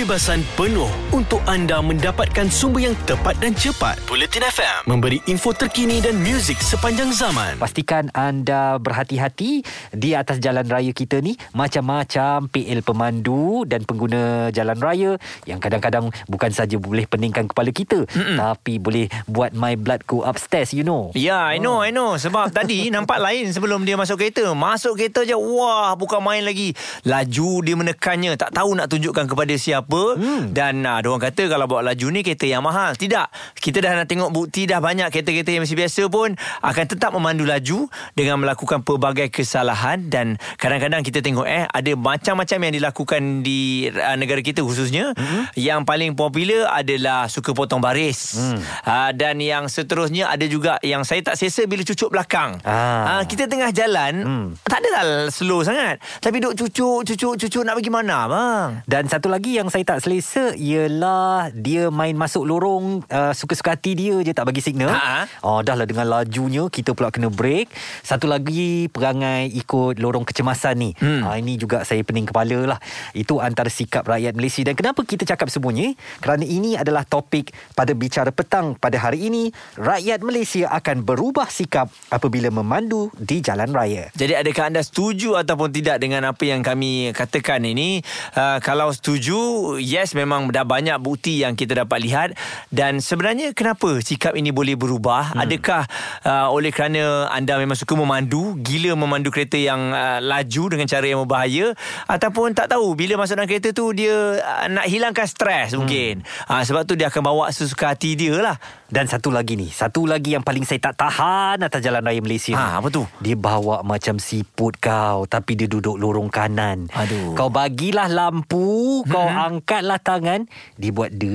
kebebasan 0.00 0.40
penuh 0.56 0.88
untuk 1.12 1.44
anda 1.44 1.76
mendapatkan 1.84 2.48
sumber 2.48 2.88
yang 2.88 2.96
tepat 3.04 3.36
dan 3.36 3.52
cepat. 3.52 4.00
Bulletin 4.08 4.48
FM 4.48 4.88
memberi 4.88 5.20
info 5.28 5.52
terkini 5.52 6.00
dan 6.00 6.16
muzik 6.16 6.56
sepanjang 6.56 7.12
zaman. 7.12 7.60
Pastikan 7.60 8.08
anda 8.16 8.80
berhati-hati 8.80 9.60
di 9.92 10.16
atas 10.16 10.40
jalan 10.40 10.64
raya 10.64 10.96
kita 10.96 11.20
ni 11.20 11.36
macam-macam 11.52 12.48
PL 12.48 12.80
pemandu 12.80 13.68
dan 13.68 13.84
pengguna 13.84 14.48
jalan 14.56 14.80
raya 14.80 15.20
yang 15.44 15.60
kadang-kadang 15.60 16.08
bukan 16.32 16.48
saja 16.48 16.80
boleh 16.80 17.04
peningkan 17.04 17.44
kepala 17.44 17.68
kita 17.68 18.08
Mm-mm. 18.08 18.40
tapi 18.40 18.80
boleh 18.80 19.04
buat 19.28 19.52
my 19.52 19.76
blood 19.76 20.00
go 20.08 20.24
upstairs 20.24 20.72
you 20.72 20.80
know. 20.80 21.12
Ya, 21.12 21.36
yeah, 21.36 21.44
I 21.44 21.60
know, 21.60 21.84
I 21.84 21.92
know. 21.92 22.16
Sebab 22.16 22.56
tadi 22.56 22.88
nampak 22.96 23.20
lain 23.20 23.52
sebelum 23.52 23.84
dia 23.84 24.00
masuk 24.00 24.16
kereta. 24.16 24.48
Masuk 24.56 24.96
kereta 24.96 25.28
je, 25.28 25.36
wah, 25.36 25.92
bukan 25.92 26.24
main 26.24 26.40
lagi. 26.40 26.72
Laju 27.04 27.60
dia 27.60 27.76
menekannya, 27.76 28.40
tak 28.40 28.56
tahu 28.56 28.72
nak 28.72 28.88
tunjukkan 28.88 29.28
kepada 29.28 29.52
siapa. 29.60 29.89
Hmm. 29.90 30.54
Dan 30.54 30.86
uh, 30.86 31.02
orang 31.02 31.30
kata 31.30 31.50
kalau 31.50 31.66
bawa 31.66 31.92
laju 31.92 32.06
ni 32.14 32.20
kereta 32.22 32.46
yang 32.46 32.62
mahal. 32.62 32.94
Tidak. 32.94 33.56
Kita 33.58 33.78
dah 33.82 34.02
nak 34.02 34.06
tengok 34.06 34.30
bukti 34.30 34.70
dah 34.70 34.78
banyak 34.78 35.10
kereta-kereta 35.10 35.50
yang 35.50 35.62
masih 35.66 35.78
biasa 35.78 36.02
pun 36.06 36.38
akan 36.62 36.84
tetap 36.86 37.10
memandu 37.10 37.42
laju 37.42 37.90
dengan 38.14 38.38
melakukan 38.40 38.86
pelbagai 38.86 39.32
kesalahan 39.32 40.06
dan 40.06 40.38
kadang-kadang 40.56 41.02
kita 41.02 41.20
tengok 41.20 41.46
eh 41.48 41.66
ada 41.66 41.92
macam-macam 41.98 42.58
yang 42.68 42.74
dilakukan 42.78 43.22
di 43.42 43.90
uh, 43.90 44.16
negara 44.16 44.40
kita 44.40 44.62
khususnya. 44.62 45.12
Hmm. 45.16 45.50
Yang 45.58 45.80
paling 45.86 46.12
popular 46.14 46.70
adalah 46.70 47.26
suka 47.26 47.50
potong 47.56 47.82
baris. 47.82 48.38
Hmm. 48.38 48.60
Uh, 48.86 49.10
dan 49.16 49.38
yang 49.42 49.66
seterusnya 49.66 50.30
ada 50.30 50.44
juga 50.46 50.76
yang 50.84 51.02
saya 51.02 51.24
tak 51.24 51.36
selesa 51.40 51.66
bila 51.66 51.82
cucuk 51.82 52.12
belakang. 52.12 52.60
Ah. 52.62 53.20
Uh, 53.20 53.22
kita 53.26 53.46
tengah 53.48 53.72
jalan 53.72 54.12
hmm. 54.22 54.46
tak 54.66 54.84
adalah 54.84 55.28
slow 55.32 55.62
sangat. 55.64 55.98
Tapi 56.20 56.36
duk 56.42 56.54
cucuk 56.56 57.06
cucuk 57.06 57.34
cucuk 57.40 57.62
nak 57.64 57.74
pergi 57.78 57.90
mana 57.92 58.18
bang? 58.28 58.68
Dan 58.84 59.06
satu 59.08 59.32
lagi 59.32 59.56
yang 59.56 59.68
saya 59.72 59.79
tak 59.84 60.04
selesa 60.04 60.54
ialah 60.56 61.52
dia 61.52 61.88
main 61.88 62.14
masuk 62.16 62.46
lorong 62.46 63.04
uh, 63.10 63.32
suka-suka 63.34 63.76
hati 63.76 63.96
dia 63.96 64.16
je 64.24 64.32
tak 64.32 64.46
bagi 64.48 64.62
signal. 64.64 64.92
Ha. 64.92 65.26
Oh 65.44 65.60
dah 65.60 65.76
lah 65.76 65.84
dengan 65.84 66.08
lajunya 66.08 66.66
kita 66.68 66.96
pula 66.96 67.12
kena 67.12 67.28
break. 67.28 67.70
Satu 68.02 68.30
lagi 68.30 68.88
perangai 68.88 69.50
ikut 69.52 70.00
lorong 70.00 70.24
kecemasan 70.24 70.74
ni. 70.78 70.90
Hmm. 70.96 71.26
Ha, 71.26 71.36
ini 71.36 71.60
juga 71.60 71.84
saya 71.84 72.00
pening 72.00 72.30
kepala 72.30 72.76
lah. 72.76 72.78
Itu 73.12 73.42
antara 73.42 73.68
sikap 73.68 74.08
rakyat 74.08 74.32
Malaysia 74.32 74.64
dan 74.64 74.74
kenapa 74.78 75.04
kita 75.04 75.28
cakap 75.28 75.52
semuanya? 75.52 75.92
Kerana 76.22 76.44
ini 76.46 76.78
adalah 76.78 77.04
topik 77.04 77.52
pada 77.76 77.92
bicara 77.92 78.30
petang 78.32 78.78
pada 78.78 78.96
hari 78.96 79.28
ini. 79.28 79.52
Rakyat 79.76 80.24
Malaysia 80.24 80.72
akan 80.72 81.04
berubah 81.04 81.48
sikap 81.50 81.92
apabila 82.08 82.48
memandu 82.48 83.12
di 83.18 83.44
jalan 83.44 83.70
raya. 83.74 84.08
Jadi 84.16 84.36
adakah 84.36 84.72
anda 84.72 84.82
setuju 84.84 85.36
ataupun 85.36 85.74
tidak 85.74 86.00
dengan 86.00 86.32
apa 86.32 86.44
yang 86.46 86.64
kami 86.64 87.12
katakan 87.12 87.64
ini? 87.66 88.00
Uh, 88.36 88.58
kalau 88.62 88.88
setuju, 88.94 89.59
yes 89.78 90.12
memang 90.16 90.50
dah 90.50 90.64
banyak 90.66 90.96
bukti 91.00 91.42
yang 91.42 91.54
kita 91.54 91.84
dapat 91.84 91.98
lihat 92.02 92.28
dan 92.70 92.98
sebenarnya 92.98 93.52
kenapa 93.52 94.00
sikap 94.00 94.34
ini 94.34 94.50
boleh 94.54 94.74
berubah? 94.74 95.34
Hmm. 95.34 95.42
Adakah 95.46 95.82
uh, 96.24 96.48
oleh 96.50 96.72
kerana 96.72 97.28
anda 97.30 97.56
memang 97.60 97.76
suka 97.76 97.94
memandu, 97.96 98.56
gila 98.60 98.96
memandu 98.96 99.28
kereta 99.28 99.58
yang 99.60 99.92
uh, 99.92 100.18
laju 100.22 100.64
dengan 100.72 100.86
cara 100.88 101.06
yang 101.06 101.20
berbahaya 101.24 101.72
ataupun 102.08 102.56
tak 102.56 102.72
tahu 102.72 102.94
bila 102.96 103.20
masuk 103.20 103.38
dalam 103.38 103.48
kereta 103.50 103.70
tu 103.70 103.92
dia 103.92 104.40
uh, 104.40 104.66
nak 104.70 104.86
hilangkan 104.88 105.26
stres 105.28 105.72
hmm. 105.72 105.78
mungkin. 105.82 106.14
Uh, 106.48 106.62
sebab 106.64 106.84
tu 106.88 106.96
dia 106.98 107.12
akan 107.12 107.22
bawa 107.22 107.44
sesuka 107.52 107.92
hati 107.92 108.16
dia 108.16 108.36
lah. 108.38 108.56
Dan 108.90 109.06
satu 109.06 109.30
lagi 109.30 109.54
ni, 109.54 109.70
satu 109.70 110.02
lagi 110.02 110.34
yang 110.34 110.42
paling 110.42 110.66
saya 110.66 110.82
tak 110.82 110.98
tahan 110.98 111.62
atas 111.62 111.78
jalan 111.78 112.02
raya 112.02 112.18
Malaysia. 112.18 112.58
Ha, 112.58 112.82
apa 112.82 112.90
tu? 112.90 113.06
Dia 113.22 113.38
bawa 113.38 113.86
macam 113.86 114.18
siput 114.18 114.82
kau 114.82 115.30
tapi 115.30 115.54
dia 115.54 115.70
duduk 115.70 115.94
lorong 115.94 116.26
kanan. 116.26 116.90
Aduh. 116.90 117.38
Kau 117.38 117.54
bagilah 117.54 118.10
lampu, 118.10 119.06
hmm. 119.06 119.06
kau 119.06 119.30
angkatlah 119.30 120.02
tangan, 120.02 120.50
dia 120.74 120.90
buat 120.90 121.14
de 121.14 121.30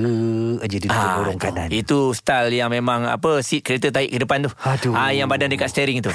aja 0.60 0.76
dia 0.76 0.88
duduk 0.92 1.00
ha, 1.00 1.16
lorong 1.16 1.40
tu. 1.40 1.44
kanan. 1.48 1.68
Itu 1.72 2.12
style 2.12 2.52
yang 2.52 2.68
memang 2.68 3.08
apa 3.08 3.40
seat 3.40 3.64
kereta 3.64 3.88
tarik 3.88 4.12
ke 4.12 4.20
depan 4.20 4.44
tu. 4.44 4.52
Aduh. 4.60 4.92
Ha, 4.92 5.16
yang 5.16 5.24
badan 5.24 5.48
dekat 5.48 5.72
steering 5.72 6.04
tu. 6.04 6.12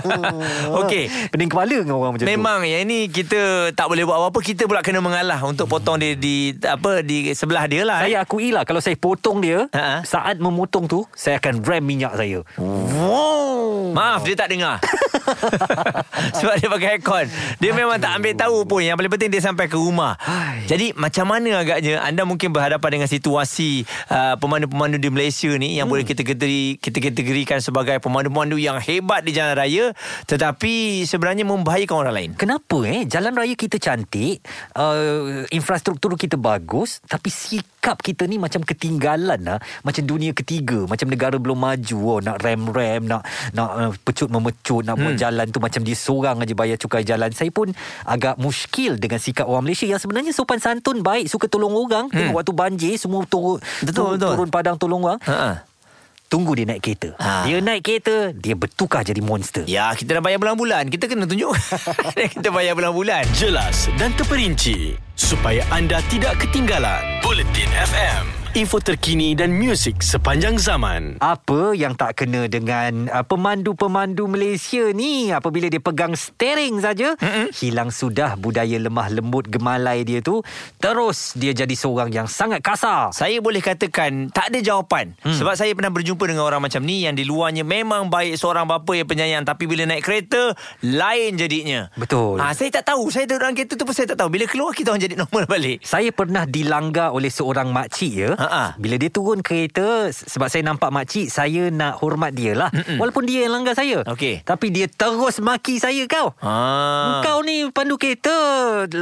Okey. 0.80 1.28
Pening 1.28 1.52
kepala 1.52 1.76
dengan 1.76 2.00
orang 2.00 2.16
macam 2.16 2.24
memang, 2.24 2.32
tu. 2.32 2.40
Memang 2.40 2.60
yang 2.64 2.88
ini 2.88 3.12
kita 3.12 3.68
tak 3.76 3.92
boleh 3.92 4.08
buat 4.08 4.16
apa-apa, 4.16 4.40
kita 4.40 4.64
pula 4.64 4.80
kena 4.80 5.04
mengalah 5.04 5.44
untuk 5.44 5.68
potong 5.68 6.00
dia 6.00 6.16
di 6.16 6.56
apa 6.64 7.04
di 7.04 7.36
sebelah 7.36 7.68
dia 7.68 7.84
lah. 7.84 8.00
Saya 8.00 8.16
eh. 8.16 8.24
akui 8.24 8.48
lah 8.48 8.64
kalau 8.64 8.80
saya 8.80 8.96
potong 8.96 9.44
dia, 9.44 9.68
Ha-ha. 9.68 10.00
saat 10.08 10.40
memotong 10.54 10.86
tu 10.86 11.00
saya 11.18 11.42
akan 11.42 11.66
ram 11.66 11.82
minyak 11.82 12.14
saya. 12.14 12.46
Wow. 12.56 13.43
Maaf 13.94 14.26
dia 14.26 14.34
tak 14.34 14.50
dengar. 14.50 14.82
Sebab 16.38 16.54
dia 16.58 16.68
pakai 16.68 16.88
aircon. 16.98 17.26
Dia 17.62 17.70
Aduh. 17.70 17.78
memang 17.78 17.96
tak 18.02 18.12
ambil 18.18 18.34
tahu 18.34 18.56
pun. 18.66 18.80
Yang 18.82 18.96
paling 18.98 19.12
penting 19.14 19.30
dia 19.30 19.42
sampai 19.42 19.66
ke 19.70 19.76
rumah. 19.78 20.18
Hai. 20.18 20.66
Jadi 20.66 20.92
macam 20.98 21.30
mana 21.30 21.62
agaknya 21.62 22.02
anda 22.02 22.26
mungkin 22.26 22.50
berhadapan 22.50 23.00
dengan 23.00 23.08
situasi 23.08 23.86
uh, 24.10 24.34
pemandu-pemandu 24.36 24.98
di 24.98 25.08
Malaysia 25.08 25.50
ni 25.54 25.78
yang 25.78 25.86
hmm. 25.86 25.92
boleh 25.94 26.04
kita 26.04 26.22
kategori 26.26 26.82
kita 26.82 26.98
kategorikan 26.98 27.58
sebagai 27.62 27.96
pemandu-pemandu 28.02 28.58
yang 28.58 28.82
hebat 28.82 29.22
di 29.22 29.32
jalan 29.32 29.54
raya 29.54 29.84
tetapi 30.26 31.04
sebenarnya 31.06 31.46
membahayakan 31.46 31.96
orang 31.96 32.14
lain. 32.14 32.30
Kenapa 32.34 32.82
eh 32.84 33.06
jalan 33.06 33.32
raya 33.38 33.54
kita 33.54 33.78
cantik, 33.78 34.42
uh, 34.74 35.46
infrastruktur 35.54 36.18
kita 36.18 36.34
bagus 36.34 36.98
tapi 37.06 37.30
sikap 37.30 38.02
kita 38.02 38.26
ni 38.26 38.42
macam 38.42 38.60
ketinggalan 38.66 39.40
lah. 39.40 39.58
Macam 39.86 40.02
dunia 40.04 40.34
ketiga 40.34 40.84
macam 40.90 41.06
negara 41.08 41.36
belum 41.38 41.58
maju 41.58 41.98
oh, 42.02 42.20
nak 42.20 42.42
rem-rem 42.42 43.06
nak 43.06 43.22
nak 43.54 43.83
uh, 43.84 43.92
pecut 44.04 44.32
memecut 44.32 44.82
nak 44.86 44.96
hmm. 44.96 45.02
buat 45.04 45.14
jalan 45.20 45.46
tu 45.52 45.58
macam 45.60 45.80
dia 45.84 45.96
seorang 45.96 46.36
aja 46.40 46.54
bayar 46.56 46.76
cukai 46.80 47.04
jalan. 47.04 47.30
Saya 47.36 47.52
pun 47.52 47.72
agak 48.08 48.40
muskil 48.40 48.96
dengan 48.96 49.20
sikap 49.20 49.44
orang 49.44 49.68
Malaysia 49.68 49.84
yang 49.84 50.00
sebenarnya 50.00 50.32
sopan 50.32 50.58
santun 50.58 51.04
baik 51.04 51.28
suka 51.28 51.46
tolong 51.46 51.72
orang. 51.76 52.08
Hmm. 52.08 52.16
tengok 52.16 52.34
waktu 52.40 52.52
banjir 52.56 52.94
semua 52.96 53.22
turun 53.28 53.60
betul, 53.84 54.16
betul. 54.16 54.32
turun 54.36 54.48
padang 54.48 54.76
tolong 54.80 55.02
orang. 55.04 55.20
Ha 55.28 55.74
Tunggu 56.34 56.56
dia 56.58 56.66
naik 56.66 56.82
kereta. 56.82 57.14
Ha. 57.20 57.46
Dia 57.46 57.62
naik 57.62 57.82
kereta 57.84 58.34
Dia 58.34 58.58
bertukar 58.58 59.06
jadi 59.06 59.22
monster. 59.22 59.62
Ya 59.70 59.94
kita 59.94 60.18
dah 60.18 60.22
bayar 60.24 60.42
bulan-bulan. 60.42 60.90
Kita 60.90 61.06
kena 61.06 61.30
tunjuk. 61.30 61.54
Kita 62.34 62.50
bayar 62.50 62.74
bulan-bulan. 62.74 63.22
Jelas 63.38 63.86
dan 64.00 64.10
terperinci 64.18 64.98
Supaya 65.14 65.62
anda 65.70 66.02
tidak 66.10 66.42
ketinggalan. 66.42 67.22
Bulletin 67.22 67.70
FM 67.70 68.43
info 68.54 68.78
terkini 68.78 69.34
dan 69.34 69.50
muzik 69.50 69.98
sepanjang 69.98 70.54
zaman. 70.62 71.18
Apa 71.18 71.74
yang 71.74 71.98
tak 71.98 72.22
kena 72.22 72.46
dengan 72.46 73.10
uh, 73.10 73.26
pemandu-pemandu 73.26 74.30
Malaysia 74.30 74.94
ni 74.94 75.34
apabila 75.34 75.66
dia 75.66 75.82
pegang 75.82 76.14
steering 76.14 76.78
saja, 76.78 77.18
Mm-mm. 77.18 77.50
hilang 77.50 77.90
sudah 77.90 78.38
budaya 78.38 78.78
lemah 78.78 79.10
lembut 79.10 79.50
gemalai 79.50 80.06
dia 80.06 80.22
tu, 80.22 80.38
terus 80.78 81.34
dia 81.34 81.50
jadi 81.50 81.74
seorang 81.74 82.14
yang 82.14 82.30
sangat 82.30 82.62
kasar. 82.62 83.10
Saya 83.10 83.42
boleh 83.42 83.58
katakan 83.58 84.30
tak 84.30 84.54
ada 84.54 84.62
jawapan. 84.62 85.18
Hmm. 85.26 85.34
Sebab 85.34 85.58
saya 85.58 85.74
pernah 85.74 85.90
berjumpa 85.90 86.22
dengan 86.22 86.46
orang 86.46 86.62
macam 86.62 86.86
ni 86.86 87.02
yang 87.10 87.18
di 87.18 87.26
luarnya 87.26 87.66
memang 87.66 88.06
baik 88.06 88.38
seorang 88.38 88.70
bapa 88.70 88.94
yang 88.94 89.10
penyayang 89.10 89.42
tapi 89.42 89.66
bila 89.66 89.82
naik 89.82 90.06
kereta 90.06 90.54
lain 90.86 91.34
jadinya. 91.34 91.90
Betul. 91.98 92.38
Ha, 92.38 92.54
saya 92.54 92.70
tak 92.70 92.94
tahu. 92.94 93.10
Saya 93.10 93.26
duduk 93.26 93.50
dalam 93.50 93.54
kereta 93.58 93.74
tu 93.74 93.82
pun 93.82 93.94
saya 93.98 94.14
tak 94.14 94.22
tahu. 94.22 94.30
Bila 94.30 94.46
keluar 94.46 94.70
kita 94.70 94.94
orang 94.94 95.02
jadi 95.02 95.18
normal 95.26 95.42
balik. 95.50 95.82
Saya 95.82 96.14
pernah 96.14 96.46
dilanggar 96.46 97.10
oleh 97.10 97.34
seorang 97.34 97.74
makcik 97.74 98.14
ya. 98.14 98.30
Ha-ha. 98.44 98.64
Bila 98.76 99.00
dia 99.00 99.08
turun 99.08 99.40
kereta 99.40 100.12
Sebab 100.12 100.52
saya 100.52 100.60
nampak 100.60 100.92
makcik 100.92 101.32
Saya 101.32 101.72
nak 101.72 101.96
hormat 102.04 102.36
dia 102.36 102.52
lah 102.52 102.68
Mm-mm. 102.68 103.00
Walaupun 103.00 103.24
dia 103.24 103.48
yang 103.48 103.56
langgar 103.60 103.72
saya 103.72 104.04
okay. 104.04 104.44
Tapi 104.44 104.68
dia 104.68 104.86
terus 104.86 105.40
maki 105.40 105.80
saya 105.80 106.04
kau 106.04 106.36
ha. 106.44 107.24
Kau 107.24 107.40
ni 107.40 107.72
pandu 107.72 107.96
kereta 107.96 108.34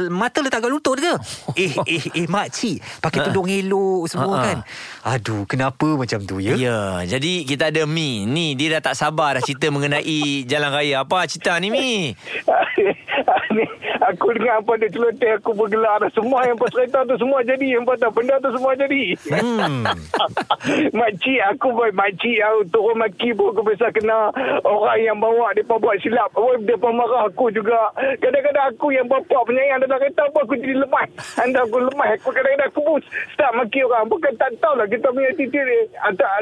Mata 0.07 0.39
letak 0.39 0.63
kat 0.63 0.71
lutut 0.71 0.95
ke 0.95 1.13
Eh 1.63 1.75
eh 1.83 2.03
eh 2.23 2.25
makcik 2.31 2.79
Pakai 3.03 3.19
ha. 3.19 3.25
tudung 3.27 3.51
elok 3.51 4.07
semua 4.07 4.39
Ha-ha. 4.39 4.45
kan 4.47 4.57
Aduh 5.03 5.43
kenapa 5.43 5.99
macam 5.99 6.23
tu 6.23 6.39
ya 6.39 6.55
Ya 6.55 7.03
Jadi 7.03 7.43
kita 7.43 7.67
ada 7.67 7.83
Mi 7.83 8.23
Ni 8.23 8.55
dia 8.55 8.79
dah 8.79 8.91
tak 8.91 8.95
sabar 8.95 9.35
dah 9.35 9.43
cerita 9.43 9.67
mengenai 9.67 10.47
Jalan 10.47 10.71
Raya 10.71 11.03
Apa 11.03 11.27
cerita 11.27 11.59
ni 11.59 11.67
Mi 11.67 12.15
ni 13.53 13.65
aku 14.01 14.33
dengar 14.33 14.59
apa 14.59 14.73
dia 14.81 14.89
celoteh 14.89 15.31
aku 15.37 15.53
bergelar 15.53 16.01
semua 16.11 16.43
yang 16.45 16.57
pas 16.57 16.71
kereta 16.73 17.05
tu 17.05 17.15
semua 17.21 17.45
jadi 17.45 17.77
yang 17.77 17.85
patah 17.85 18.09
benda 18.09 18.41
tu 18.41 18.49
semua 18.49 18.73
jadi 18.73 19.13
hmm. 19.39 19.83
makcik 20.99 21.39
aku 21.49 21.67
buat 21.73 21.93
makcik 21.95 22.37
aku 22.43 22.59
turun 22.69 22.95
maki 22.99 23.29
pun 23.33 23.53
aku 23.53 23.61
biasa 23.65 23.89
kena 23.95 24.29
orang 24.65 24.99
yang 25.01 25.17
bawa 25.17 25.53
dia 25.57 25.65
buat 25.65 25.97
silap. 26.01 26.29
Oh, 26.37 26.55
dia 26.61 26.77
pun 26.77 26.95
marah 26.95 27.27
aku 27.27 27.49
juga. 27.49 27.91
Kadang-kadang 28.21 28.73
aku 28.73 28.93
yang 28.93 29.07
bapak 29.09 29.41
penyayang 29.49 29.81
dalam 29.83 29.99
kereta 29.99 30.27
apa 30.29 30.39
aku 30.43 30.55
jadi 30.59 30.75
lemah 30.85 31.05
anda 31.41 31.65
aku 31.65 31.77
lemah 31.81 32.09
aku 32.15 32.29
kadang-kadang 32.31 32.69
aku 32.69 32.81
pun 32.81 32.99
start 33.33 33.53
maki 33.57 33.79
orang. 33.83 34.07
Bukan 34.07 34.33
tak 34.37 34.51
tahu 34.61 34.73
lah 34.77 34.87
kita 34.87 35.07
punya 35.09 35.31
titik 35.33 35.63
ni 35.63 35.79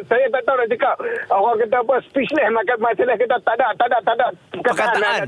saya 0.08 0.26
tak 0.30 0.44
tahu 0.44 0.56
nak 0.60 0.70
cakap. 0.70 0.96
Orang 1.32 1.58
kata 1.62 1.78
apa 1.82 1.96
speechless 2.10 2.50
masalah 2.82 3.16
kita. 3.18 3.36
Tak 3.42 3.56
ada 3.58 3.68
tak 3.78 3.88
ada 3.90 3.98
tak 4.04 4.16
ada. 4.20 4.28
Perkataan. 4.62 5.20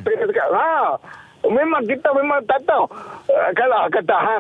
Ha. 0.54 0.98
Memang 1.44 1.84
kita 1.84 2.08
memang 2.16 2.40
tak 2.48 2.64
tahu. 2.64 2.88
Uh, 3.28 3.50
kalau 3.56 3.88
kata 3.92 4.16
ha, 4.16 4.36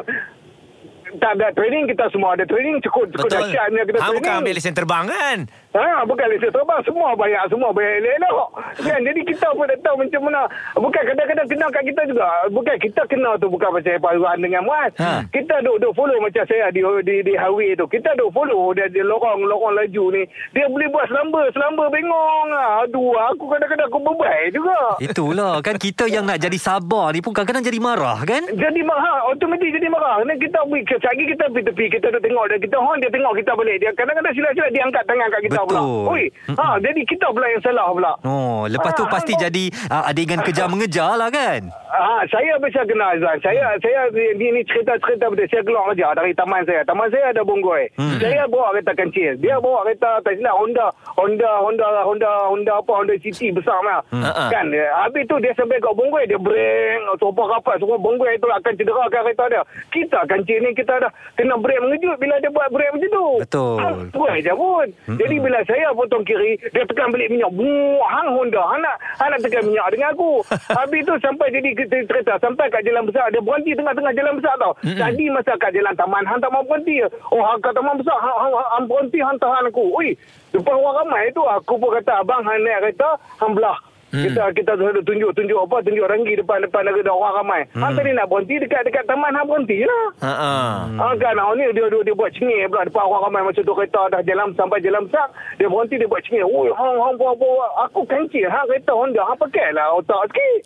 tak 1.21 1.31
ada 1.37 1.47
training 1.53 1.89
kita 1.89 2.09
semua 2.09 2.33
ada 2.33 2.45
training. 2.45 2.81
Cukup 2.85 3.09
cukup 3.13 3.29
dahsyatnya 3.29 3.83
kita 3.85 3.97
ha, 3.97 4.05
training. 4.09 4.17
bukan 4.21 4.33
ambil 4.41 4.53
lesen 4.57 4.73
terbang 4.73 5.05
kan 5.09 5.37
Ha, 5.73 6.05
bukan 6.05 6.29
lesen 6.29 6.53
terbang. 6.53 6.81
Semua 6.85 7.17
bayar. 7.17 7.49
Semua 7.49 7.73
bayar 7.73 7.97
elok-elok. 7.97 8.47
Kan? 8.77 8.99
Jadi 9.01 9.21
kita 9.25 9.47
pun 9.57 9.65
tak 9.65 9.81
tahu 9.81 9.95
macam 10.05 10.21
mana. 10.29 10.41
Bukan 10.77 11.01
kadang-kadang 11.01 11.47
kenal 11.49 11.69
kat 11.73 11.83
kita 11.89 12.01
juga. 12.05 12.27
Bukan 12.53 12.75
kita 12.77 13.01
kenal 13.09 13.33
tu 13.41 13.49
bukan 13.49 13.69
pasal 13.73 13.97
paruan 13.97 14.37
dengan 14.37 14.61
Muaz. 14.69 14.93
Ha. 15.01 15.25
Kita 15.33 15.65
duk, 15.65 15.81
duk 15.81 15.97
follow 15.97 16.21
macam 16.21 16.45
saya 16.45 16.69
di 16.69 16.85
di, 17.01 17.15
di 17.25 17.33
highway 17.33 17.73
tu. 17.73 17.89
Kita 17.89 18.13
duk 18.13 18.29
follow 18.37 18.77
dia, 18.77 18.85
dia 18.93 19.01
lorong-lorong 19.01 19.73
laju 19.73 20.05
ni. 20.13 20.23
Dia 20.53 20.69
boleh 20.69 20.87
buat 20.93 21.09
selamba. 21.09 21.41
Selamba 21.49 21.89
bengong. 21.89 22.49
Ah, 22.53 22.85
Aduh, 22.85 23.17
aku 23.33 23.49
kadang-kadang 23.49 23.89
aku 23.89 23.99
bebai 24.01 24.53
juga. 24.53 24.77
Itulah 25.01 25.57
kan 25.65 25.81
kita 25.81 26.05
yang 26.05 26.29
nak 26.29 26.37
jadi 26.37 26.57
sabar 26.61 27.09
ni 27.17 27.25
pun 27.25 27.33
kadang-kadang 27.33 27.65
jadi 27.65 27.79
marah 27.81 28.21
kan? 28.21 28.45
Jadi 28.45 28.81
marah 28.85 29.25
Automatik 29.31 29.71
jadi 29.73 29.87
marah 29.89 30.21
Dan 30.21 30.37
kita 30.37 30.61
pergi 30.67 30.83
Sekali 30.99 31.23
kita 31.31 31.43
pergi 31.49 31.67
tepi 31.71 31.85
Kita 31.89 32.05
duduk 32.11 32.23
tengok 32.23 32.45
dia 32.51 32.57
Kita 32.61 32.77
horn 32.77 32.97
dia 33.01 33.09
tengok 33.09 33.33
kita 33.39 33.51
balik 33.55 33.77
Dia 33.81 33.91
kadang-kadang 33.95 34.33
silap-silap 34.35 34.69
Dia 34.75 34.81
angkat 34.85 35.03
tangan 35.07 35.27
kat 35.31 35.41
kita 35.41 35.59
Betul. 35.59 35.62
Pula 35.65 35.81
Oi, 36.09 36.23
ha, 36.53 36.75
Jadi 36.77 37.01
kita 37.03 37.27
pula 37.29 37.45
yang 37.47 37.61
salah 37.61 37.87
pula 37.89 38.11
Oh, 38.21 38.65
lepas 38.65 38.91
tu 38.93 39.03
Ah, 39.03 39.11
pasti 39.11 39.33
hang- 39.33 39.43
jadi 39.43 39.63
uh, 39.87 40.03
adegan 40.05 40.39
kejar-mengejar 40.41 41.15
lah 41.15 41.27
kan? 41.27 41.67
Ha, 41.93 42.25
saya 42.25 42.57
biasa 42.57 42.89
kenal 42.89 43.13
Azan. 43.13 43.37
Saya 43.39 43.77
saya 43.77 44.09
ni, 44.09 44.49
ni 44.49 44.65
cerita-cerita 44.65 45.29
betul. 45.29 45.45
Saya 45.45 45.61
keluar 45.61 45.83
kerja 45.87 46.09
dari 46.17 46.33
taman 46.33 46.65
saya. 46.65 46.81
Taman 46.81 47.05
saya 47.07 47.29
ada 47.29 47.45
bonggoi. 47.45 47.85
Hmm. 47.93 48.17
Saya 48.17 48.49
bawa 48.49 48.73
kereta 48.73 48.97
kancil. 48.97 49.37
Dia 49.37 49.61
bawa 49.61 49.85
kereta 49.85 50.17
tak 50.19 50.33
silap 50.33 50.57
Honda 50.57 50.89
Honda 51.13 51.51
Honda 51.61 51.85
Honda 52.01 52.29
Honda 52.49 52.73
apa 52.81 52.91
Honda 52.91 53.13
City 53.21 53.53
besar 53.53 53.77
mah. 53.85 54.01
Hmm. 54.09 54.25
Kan 54.49 54.73
dia, 54.73 54.89
habis 54.97 55.29
tu 55.29 55.37
dia 55.37 55.53
sampai 55.53 55.77
kat 55.77 55.93
bonggoi 55.93 56.25
dia 56.25 56.41
breng 56.41 56.97
topak 57.15 57.45
rapat 57.45 57.77
semua 57.77 58.01
bonggoi 58.01 58.41
tu 58.41 58.49
akan 58.49 58.73
cederakan 58.73 59.21
kereta 59.21 59.43
dia. 59.47 59.61
Kita 59.93 60.19
kancil 60.25 60.57
ni 60.59 60.73
kita 60.73 60.97
dah 60.97 61.11
kena 61.37 61.61
brek 61.61 61.77
mengejut 61.77 62.17
bila 62.17 62.41
dia 62.41 62.49
buat 62.49 62.73
brek 62.73 62.89
macam 62.89 63.09
tu. 63.11 63.27
Betul. 63.37 63.77
Hang 63.77 63.97
buat 64.09 64.33
je 64.41 64.53
pun. 64.55 64.87
Jadi 65.13 65.35
bila 65.37 65.52
saya 65.61 65.93
potong 65.93 66.25
kiri, 66.25 66.57
dia 66.73 66.81
tekan 66.83 67.13
balik 67.13 67.29
minyak. 67.29 67.53
Buah, 67.53 68.09
hang 68.09 68.29
Honda. 68.33 68.63
Hang 68.65 68.81
nak, 68.81 68.95
hang 69.21 69.29
nak 69.29 69.41
tekan 69.45 69.63
minyak 69.69 69.87
dengan 69.93 70.09
aku. 70.17 70.41
Habis 70.77 71.05
tu 71.05 71.13
sampai 71.21 71.53
jadi 71.53 71.69
ke- 71.77 72.07
kereta. 72.09 72.41
Sampai 72.41 72.73
kat 72.73 72.81
jalan 72.81 73.05
besar. 73.05 73.29
Dia 73.29 73.43
berhenti 73.43 73.77
tengah-tengah 73.77 74.13
jalan 74.17 74.33
besar 74.41 74.53
tau. 74.57 74.73
Tadi 74.81 75.25
masa 75.29 75.53
kat 75.55 75.71
jalan 75.77 75.93
taman, 75.93 76.25
hang 76.25 76.41
tak 76.41 76.49
mau 76.49 76.65
berhenti. 76.65 77.05
Oh, 77.29 77.43
hang 77.45 77.61
kat 77.61 77.77
taman 77.77 78.01
besar. 78.01 78.17
Hang, 78.17 78.37
hang, 78.41 78.53
hang 78.57 78.85
berhenti, 78.89 79.19
hang 79.21 79.37
tahan 79.37 79.69
aku. 79.69 79.83
Ui, 79.93 80.17
depan 80.49 80.73
orang 80.73 81.05
ramai 81.05 81.29
tu. 81.31 81.45
Aku 81.45 81.77
pun 81.77 81.93
kata, 81.93 82.25
abang 82.25 82.41
hang 82.41 82.57
naik 82.65 82.89
kereta, 82.89 83.09
hang 83.37 83.53
belah. 83.53 83.77
Kita 84.13 84.53
kita 84.53 84.71
tu 84.77 84.85
tunjuk 85.01 85.33
tunjuk 85.33 85.57
apa 85.57 85.81
tunjuk 85.81 86.05
ranggi 86.05 86.37
depan 86.37 86.61
depan 86.61 86.85
ada 86.85 87.09
orang 87.09 87.33
ramai. 87.41 87.61
Hang 87.73 87.97
tadi 87.97 88.13
nak 88.13 88.29
berhenti 88.29 88.61
dekat 88.61 88.85
dekat 88.85 89.09
taman 89.09 89.33
hang 89.33 89.49
berhenti 89.49 89.81
lah. 89.81 90.05
Ha 90.21 90.33
ah. 90.37 90.73
Ah 91.01 91.13
kan 91.17 91.33
ah, 91.33 91.49
ni 91.57 91.65
dia, 91.73 91.89
dia 91.89 91.99
dia 92.05 92.13
buat 92.13 92.29
cengih 92.29 92.69
pula 92.69 92.85
depan 92.85 93.09
orang 93.09 93.23
ramai 93.25 93.41
macam 93.41 93.65
tu 93.65 93.73
kereta 93.73 94.01
dah 94.13 94.21
jalan 94.21 94.53
sampai 94.53 94.85
jalan 94.85 95.09
besar 95.09 95.27
dia 95.57 95.65
berhenti 95.65 95.97
dia 95.97 96.05
buat 96.05 96.21
cengih. 96.21 96.45
Oi 96.45 96.69
hang 96.77 96.97
hang 97.01 97.15
buat 97.17 97.33
buat 97.41 97.69
aku 97.89 98.05
kancil 98.05 98.45
hang 98.45 98.65
kereta 98.69 98.93
Honda 98.93 99.21
hang 99.25 99.39
pakai 99.41 99.67
lah 99.73 99.87
otak 99.97 100.21
sikit. 100.29 100.59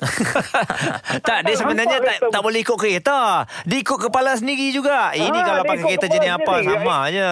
tak, 1.27 1.39
dia 1.47 1.55
sebenarnya 1.55 1.97
tak, 2.03 2.17
tak 2.27 2.41
boleh 2.43 2.59
ikut 2.59 2.75
kereta. 2.75 3.47
Dia 3.63 3.77
ikut 3.79 4.00
kepala 4.11 4.35
sendiri 4.35 4.75
juga. 4.75 5.15
Ini 5.15 5.39
Ah, 5.39 5.45
kalau 5.45 5.63
pakai 5.63 5.83
kereta 5.88 6.07
jenis 6.09 6.31
apa 6.35 6.53
sendiri. 6.59 6.83
sama 6.83 6.97
je. 7.13 7.31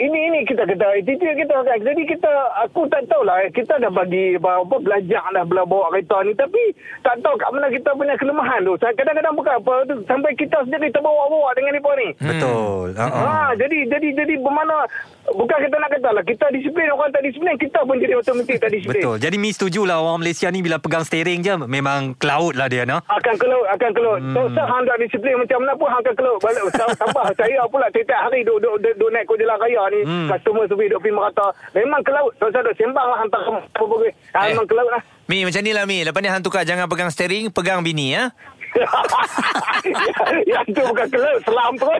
Ini 0.00 0.18
ini 0.32 0.38
kita 0.48 0.64
kata 0.64 0.96
attitude 0.96 1.36
kita 1.36 1.60
kan. 1.60 1.76
Jadi 1.76 2.02
kita 2.08 2.32
aku 2.64 2.88
tak 2.88 3.04
tahulah 3.12 3.44
eh, 3.44 3.52
kita 3.52 3.76
dah 3.76 3.92
bagi 3.92 4.40
apa 4.40 4.76
belajar 4.80 5.20
dah 5.28 5.44
bela 5.44 5.68
bawa 5.68 5.92
kereta 5.92 6.24
ni 6.24 6.32
tapi 6.32 6.72
tak 7.04 7.20
tahu 7.20 7.36
kat 7.36 7.52
mana 7.52 7.68
kita 7.68 7.92
punya 7.92 8.16
kelemahan 8.16 8.64
tu. 8.64 8.80
Kadang-kadang 8.80 9.36
bukan 9.36 9.54
apa 9.60 9.72
tu, 9.84 9.94
sampai 10.08 10.32
kita 10.40 10.64
sendiri 10.64 10.88
terbawa-bawa 10.88 11.52
dengan 11.52 11.76
depa 11.76 11.92
ni. 12.00 12.08
Betul. 12.16 12.96
Uh-uh. 12.96 13.24
Ha, 13.28 13.52
jadi 13.60 13.78
jadi 13.92 14.08
jadi 14.24 14.34
bermakna 14.40 14.88
bukan 15.36 15.58
kita 15.68 15.76
nak 15.76 15.90
kata 15.92 16.08
lah 16.16 16.24
kita 16.24 16.44
disiplin 16.48 16.88
orang 16.88 17.12
tak 17.12 17.20
disiplin 17.20 17.54
kita 17.60 17.78
pun 17.84 17.96
jadi 18.00 18.14
otomatik 18.16 18.56
tak 18.56 18.72
disiplin. 18.72 19.04
Betul. 19.04 19.16
Jadi 19.20 19.36
Mi 19.36 19.52
setuju 19.52 19.84
lah 19.84 20.00
orang 20.00 20.24
Malaysia 20.24 20.48
ni 20.48 20.64
bila 20.64 20.80
pegang 20.80 21.04
steering 21.04 21.44
je 21.44 21.60
memang 21.68 22.16
cloud 22.16 22.56
lah 22.56 22.72
dia 22.72 22.88
nah. 22.88 23.04
akan 23.04 23.34
keluar 23.36 23.68
akan 23.76 23.90
keluar 23.92 24.16
hmm. 24.16 24.32
so, 24.32 24.40
so 24.56 24.62
hang 24.64 24.84
tak 24.88 24.96
disiplin 24.96 25.36
macam 25.36 25.58
mana 25.60 25.72
pun 25.76 25.88
hang 25.92 26.02
akan 26.08 26.14
keluar 26.16 26.36
balik 26.40 26.62
Sa- 26.80 26.96
tambah 26.96 27.26
saya 27.36 27.62
pula 27.68 27.86
setiap 27.92 28.20
hari 28.24 28.40
duk 28.48 28.58
duk 28.64 28.80
duk, 28.80 28.94
duk 28.96 29.10
naik 29.12 29.28
jalan 29.28 29.56
raya 29.60 29.89
ni 29.90 30.00
hmm. 30.06 30.28
customer 30.30 30.64
service 30.66 30.90
duk 30.90 31.00
pergi 31.02 31.14
merata. 31.14 31.46
Memang 31.74 32.00
keluar 32.06 32.30
so 32.38 32.46
saya 32.48 32.62
duk 32.64 32.76
sembang 32.78 33.06
lah 33.10 33.18
hantar 33.20 33.40
apa 33.42 33.60
apa 33.76 33.94
Eh. 34.06 34.14
memang 34.54 34.66
keluar 34.66 34.86
lah. 34.88 35.02
Mi 35.30 35.46
macam 35.46 35.62
ni 35.62 35.70
lah 35.70 35.84
Mi. 35.86 36.02
Lepas 36.02 36.20
ni 36.22 36.28
hang 36.30 36.42
tukar 36.42 36.66
Jangan 36.66 36.90
pegang 36.90 37.06
steering 37.06 37.54
Pegang 37.54 37.86
bini 37.86 38.18
ya 38.18 38.34
yang 40.50 40.66
tu 40.70 40.82
bukan 40.84 41.06
keluar 41.10 41.36
selam 41.42 41.72
tu 41.76 41.88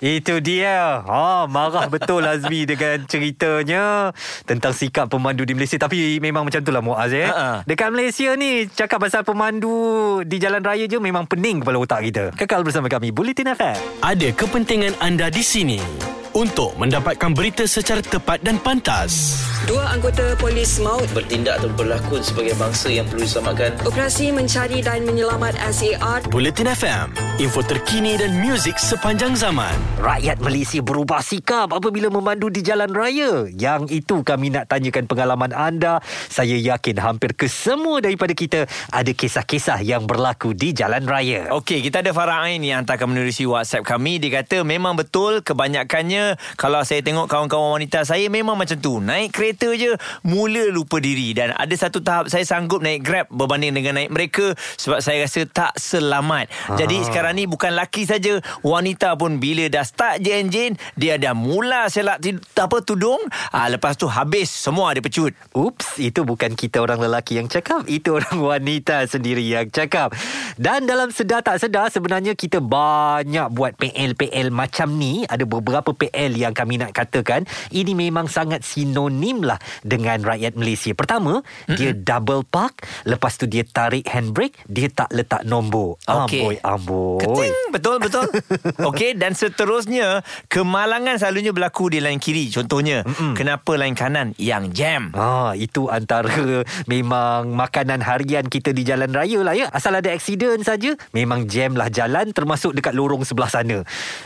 Itu 0.00 0.40
dia. 0.40 1.04
Ha, 1.04 1.44
marah 1.44 1.84
betul 1.92 2.24
Azmi 2.24 2.64
dengan 2.64 3.04
ceritanya 3.04 4.16
tentang 4.48 4.72
sikap 4.72 5.12
pemandu 5.12 5.44
di 5.44 5.52
Malaysia. 5.52 5.76
Tapi 5.76 6.16
memang 6.24 6.48
macam 6.48 6.60
tu 6.64 6.72
lah 6.72 6.80
Muaz 6.80 7.12
eh. 7.12 7.28
Ha-ha. 7.28 7.68
Dekat 7.68 7.92
Malaysia 7.92 8.32
ni 8.40 8.64
cakap 8.72 9.04
pasal 9.04 9.28
pemandu 9.28 10.24
di 10.24 10.40
jalan 10.40 10.64
raya 10.64 10.88
je 10.88 10.96
memang 10.96 11.28
pening 11.28 11.60
kepala 11.60 11.84
otak 11.84 12.00
kita. 12.08 12.24
Kekal 12.32 12.64
bersama 12.64 12.88
kami 12.88 13.12
Bulletin 13.12 13.52
FM. 13.52 13.76
Ada 14.00 14.28
kepentingan 14.32 14.96
anda 15.04 15.28
di 15.28 15.44
sini 15.44 15.80
untuk 16.40 16.72
mendapatkan 16.80 17.36
berita 17.36 17.68
secara 17.68 18.00
tepat 18.00 18.40
dan 18.40 18.56
pantas. 18.56 19.44
Dua 19.68 19.92
anggota 19.92 20.32
polis 20.40 20.80
maut 20.80 21.04
bertindak 21.12 21.60
atau 21.60 21.68
berlakon 21.76 22.24
sebagai 22.24 22.56
bangsa 22.56 22.88
yang 22.88 23.04
perlu 23.04 23.28
diselamatkan. 23.28 23.76
operasi 23.84 24.32
mencari 24.32 24.80
dan 24.80 25.04
menyelamat 25.04 25.60
SAR 25.68 26.24
Bulletin 26.32 26.72
FM, 26.72 27.12
info 27.36 27.60
terkini 27.60 28.16
dan 28.16 28.40
muzik 28.40 28.80
sepanjang 28.80 29.36
zaman. 29.36 29.76
Rakyat 30.00 30.40
Malaysia 30.40 30.80
berubah 30.80 31.20
sikap 31.20 31.76
apabila 31.76 32.08
memandu 32.08 32.48
di 32.48 32.64
jalan 32.64 32.88
raya. 32.88 33.44
Yang 33.52 34.00
itu 34.00 34.24
kami 34.24 34.48
nak 34.48 34.72
tanyakan 34.72 35.04
pengalaman 35.04 35.52
anda. 35.52 36.00
Saya 36.32 36.56
yakin 36.56 36.96
hampir 37.04 37.36
kesemua 37.36 38.00
daripada 38.00 38.32
kita 38.32 38.64
ada 38.88 39.12
kisah-kisah 39.12 39.84
yang 39.84 40.08
berlaku 40.08 40.56
di 40.56 40.72
jalan 40.72 41.04
raya. 41.04 41.52
Okey, 41.52 41.84
kita 41.84 42.00
ada 42.00 42.16
Farah 42.16 42.48
Ain 42.48 42.64
yang 42.64 42.80
hantarkan 42.80 43.12
menerusi 43.12 43.44
WhatsApp 43.44 43.84
kami. 43.84 44.16
Dia 44.16 44.40
kata 44.40 44.64
memang 44.64 44.96
betul 44.96 45.44
kebanyakannya 45.44 46.29
kalau 46.58 46.82
saya 46.82 47.00
tengok 47.00 47.30
kawan-kawan 47.30 47.80
wanita 47.80 48.02
saya 48.04 48.26
memang 48.26 48.58
macam 48.58 48.76
tu. 48.76 48.98
Naik 48.98 49.32
kereta 49.32 49.70
je 49.78 49.94
mula 50.26 50.68
lupa 50.74 50.98
diri 50.98 51.32
dan 51.32 51.54
ada 51.54 51.74
satu 51.74 52.02
tahap 52.02 52.26
saya 52.28 52.42
sanggup 52.44 52.82
naik 52.82 53.06
Grab 53.06 53.26
berbanding 53.32 53.72
dengan 53.72 53.96
naik 53.96 54.10
mereka 54.12 54.52
sebab 54.76 55.00
saya 55.00 55.24
rasa 55.24 55.46
tak 55.46 55.72
selamat. 55.78 56.50
Jadi 56.76 57.00
sekarang 57.06 57.38
ni 57.38 57.44
bukan 57.46 57.72
laki 57.72 58.04
saja, 58.04 58.42
wanita 58.60 59.14
pun 59.16 59.38
bila 59.38 59.70
dah 59.70 59.86
start 59.86 60.20
je 60.20 60.32
enjin, 60.34 60.72
dia 60.98 61.16
dah 61.16 61.32
mula 61.32 61.88
selak 61.88 62.20
apa 62.60 62.78
tudung, 62.84 63.20
ah 63.54 63.66
lepas 63.72 63.96
tu 63.96 64.10
habis 64.10 64.50
semua 64.50 64.92
dia 64.92 65.00
pecut. 65.00 65.32
Ups, 65.56 65.96
itu 65.96 66.26
bukan 66.26 66.52
kita 66.52 66.82
orang 66.82 67.00
lelaki 67.00 67.40
yang 67.40 67.48
cakap, 67.48 67.86
itu 67.86 68.12
orang 68.12 68.36
wanita 68.58 69.08
sendiri 69.08 69.42
yang 69.42 69.70
cakap. 69.72 70.12
Dan 70.60 70.84
dalam 70.84 71.08
sedar 71.14 71.40
tak 71.40 71.62
sedar 71.62 71.88
sebenarnya 71.88 72.36
kita 72.36 72.60
banyak 72.60 73.48
buat 73.54 73.78
PL-PL 73.78 74.52
macam 74.52 74.92
ni, 74.98 75.24
ada 75.24 75.46
beberapa 75.46 75.94
PL 75.94 76.09
yang 76.14 76.54
kami 76.54 76.80
nak 76.80 76.94
katakan, 76.94 77.44
ini 77.74 77.92
memang 77.92 78.26
sangat 78.26 78.62
sinonim 78.62 79.42
lah 79.44 79.58
dengan 79.82 80.20
rakyat 80.22 80.56
Malaysia. 80.56 80.92
Pertama, 80.94 81.40
mm-hmm. 81.42 81.76
dia 81.76 81.90
double 81.92 82.46
park, 82.46 82.86
lepas 83.06 83.34
tu 83.36 83.46
dia 83.50 83.66
tarik 83.66 84.06
handbrake, 84.08 84.56
dia 84.66 84.88
tak 84.90 85.10
letak 85.12 85.42
nombor. 85.46 86.00
Okey. 86.06 86.42
Amboi, 86.42 86.56
amboi. 86.62 87.20
Keting, 87.22 87.54
betul 87.74 87.96
betul. 88.00 88.26
Okey 88.90 89.16
dan 89.16 89.36
seterusnya 89.36 90.24
kemalangan 90.48 91.20
selalunya 91.20 91.52
berlaku 91.52 91.92
di 91.92 91.98
lain 92.00 92.18
kiri. 92.18 92.48
Contohnya, 92.50 93.02
Mm-mm. 93.04 93.36
kenapa 93.36 93.76
lain 93.76 93.94
kanan 93.94 94.32
yang 94.40 94.72
jam? 94.72 95.12
Ah, 95.14 95.52
itu 95.54 95.90
antara 95.92 96.64
memang 96.90 97.52
makanan 97.52 98.00
harian 98.00 98.46
kita 98.46 98.72
di 98.72 98.82
jalan 98.86 99.10
raya 99.12 99.40
lah 99.44 99.54
ya. 99.54 99.66
Asal 99.70 99.96
ada 99.98 100.10
aksiden 100.10 100.62
saja, 100.64 100.94
memang 101.12 101.46
jam 101.46 101.76
lah 101.76 101.92
jalan 101.92 102.32
termasuk 102.32 102.72
dekat 102.74 102.96
lorong 102.96 103.22
sebelah 103.26 103.50
sana. 103.50 103.82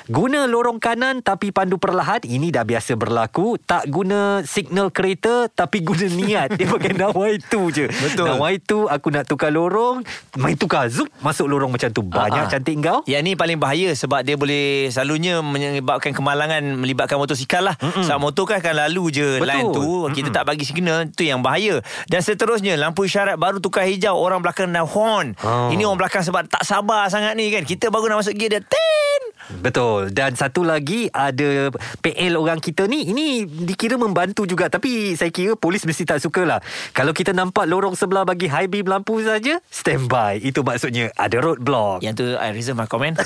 Guna 0.07 0.47
lorong 0.47 0.79
kanan 0.79 1.21
tapi 1.21 1.51
pandu 1.51 1.74
perlahan, 1.77 2.23
ini 2.25 2.51
dah 2.51 2.67
biasa 2.67 2.97
berlaku. 2.99 3.57
Tak 3.63 3.91
guna 3.91 4.43
signal 4.47 4.91
kereta 4.91 5.47
tapi 5.51 5.85
guna 5.85 6.07
niat. 6.09 6.57
Dia 6.59 6.67
pakai 6.69 6.93
nawai 7.01 7.39
tu 7.41 7.71
je. 7.71 7.87
Betul. 7.89 8.27
Nawai 8.29 8.59
tu 8.61 8.87
aku 8.89 9.09
nak 9.13 9.29
tukar 9.29 9.53
lorong, 9.55 10.03
main 10.39 10.57
tukar 10.59 10.89
zup 10.89 11.09
masuk 11.21 11.47
lorong 11.47 11.71
macam 11.73 11.89
tu. 11.91 12.03
Banyak 12.05 12.47
ah. 12.47 12.51
cantik 12.51 12.77
kau. 12.81 13.01
Yang 13.07 13.23
ni 13.25 13.33
paling 13.35 13.59
bahaya 13.59 13.91
sebab 13.97 14.21
dia 14.27 14.37
boleh 14.37 14.89
selalunya 14.93 15.41
menyebabkan 15.41 16.13
kemalangan 16.13 16.63
melibatkan 16.77 17.17
motosikal 17.17 17.73
lah. 17.73 17.77
Mm-mm. 17.81 18.05
Sebab 18.05 18.19
motor 18.21 18.45
kan 18.45 18.59
akan 18.61 18.75
lalu 18.89 19.05
je 19.15 19.29
Betul. 19.39 19.49
line 19.49 19.67
tu. 19.71 19.89
Kita 20.13 20.29
Mm-mm. 20.31 20.37
tak 20.37 20.45
bagi 20.45 20.65
signal, 20.65 21.09
tu 21.13 21.23
yang 21.25 21.41
bahaya. 21.41 21.81
Dan 22.07 22.21
seterusnya, 22.21 22.77
lampu 22.77 23.07
isyarat 23.07 23.37
baru 23.41 23.59
tukar 23.59 23.89
hijau, 23.89 24.17
orang 24.17 24.41
belakang 24.45 24.71
dah 24.71 24.85
horn. 24.85 25.37
Oh. 25.41 25.73
Ini 25.73 25.85
orang 25.85 26.07
belakang 26.07 26.23
sebab 26.25 26.47
tak 26.49 26.63
sabar 26.63 27.09
sangat 27.09 27.35
ni 27.35 27.51
kan. 27.51 27.63
Kita 27.65 27.89
baru 27.89 28.13
nak 28.13 28.25
masuk 28.25 28.37
gear 28.37 28.59
dia, 28.59 28.63
tin! 28.63 29.23
Betul. 29.61 30.09
Dan 30.15 30.35
satu 30.35 30.65
lagi 30.65 31.13
Ada 31.13 31.69
PL 32.01 32.41
orang 32.41 32.61
kita 32.61 32.89
ni 32.89 33.13
Ini 33.13 33.45
dikira 33.45 34.01
membantu 34.01 34.49
juga. 34.49 34.73
Tapi 34.73 35.13
saya 35.15 35.29
kira 35.29 35.53
Polis 35.59 35.85
mesti 35.85 36.09
tak 36.09 36.25
suka 36.25 36.49
lah 36.49 36.61
Kalau 36.97 37.13
kita 37.13 37.37
nampak 37.37 37.69
Lorong 37.69 37.93
sebelah 37.93 38.25
bagi 38.25 38.49
high 38.49 38.71
beam 38.71 38.89
lampu 38.89 39.21
saja 39.21 39.61
Standby. 39.69 40.41
Itu 40.41 40.65
maksudnya 40.65 41.13
Ada 41.15 41.45
roadblock. 41.45 42.01
Yang 42.01 42.15
tu 42.17 42.27
I 42.41 42.51
reserve 42.57 42.81
my 42.81 42.89
comment. 42.89 43.15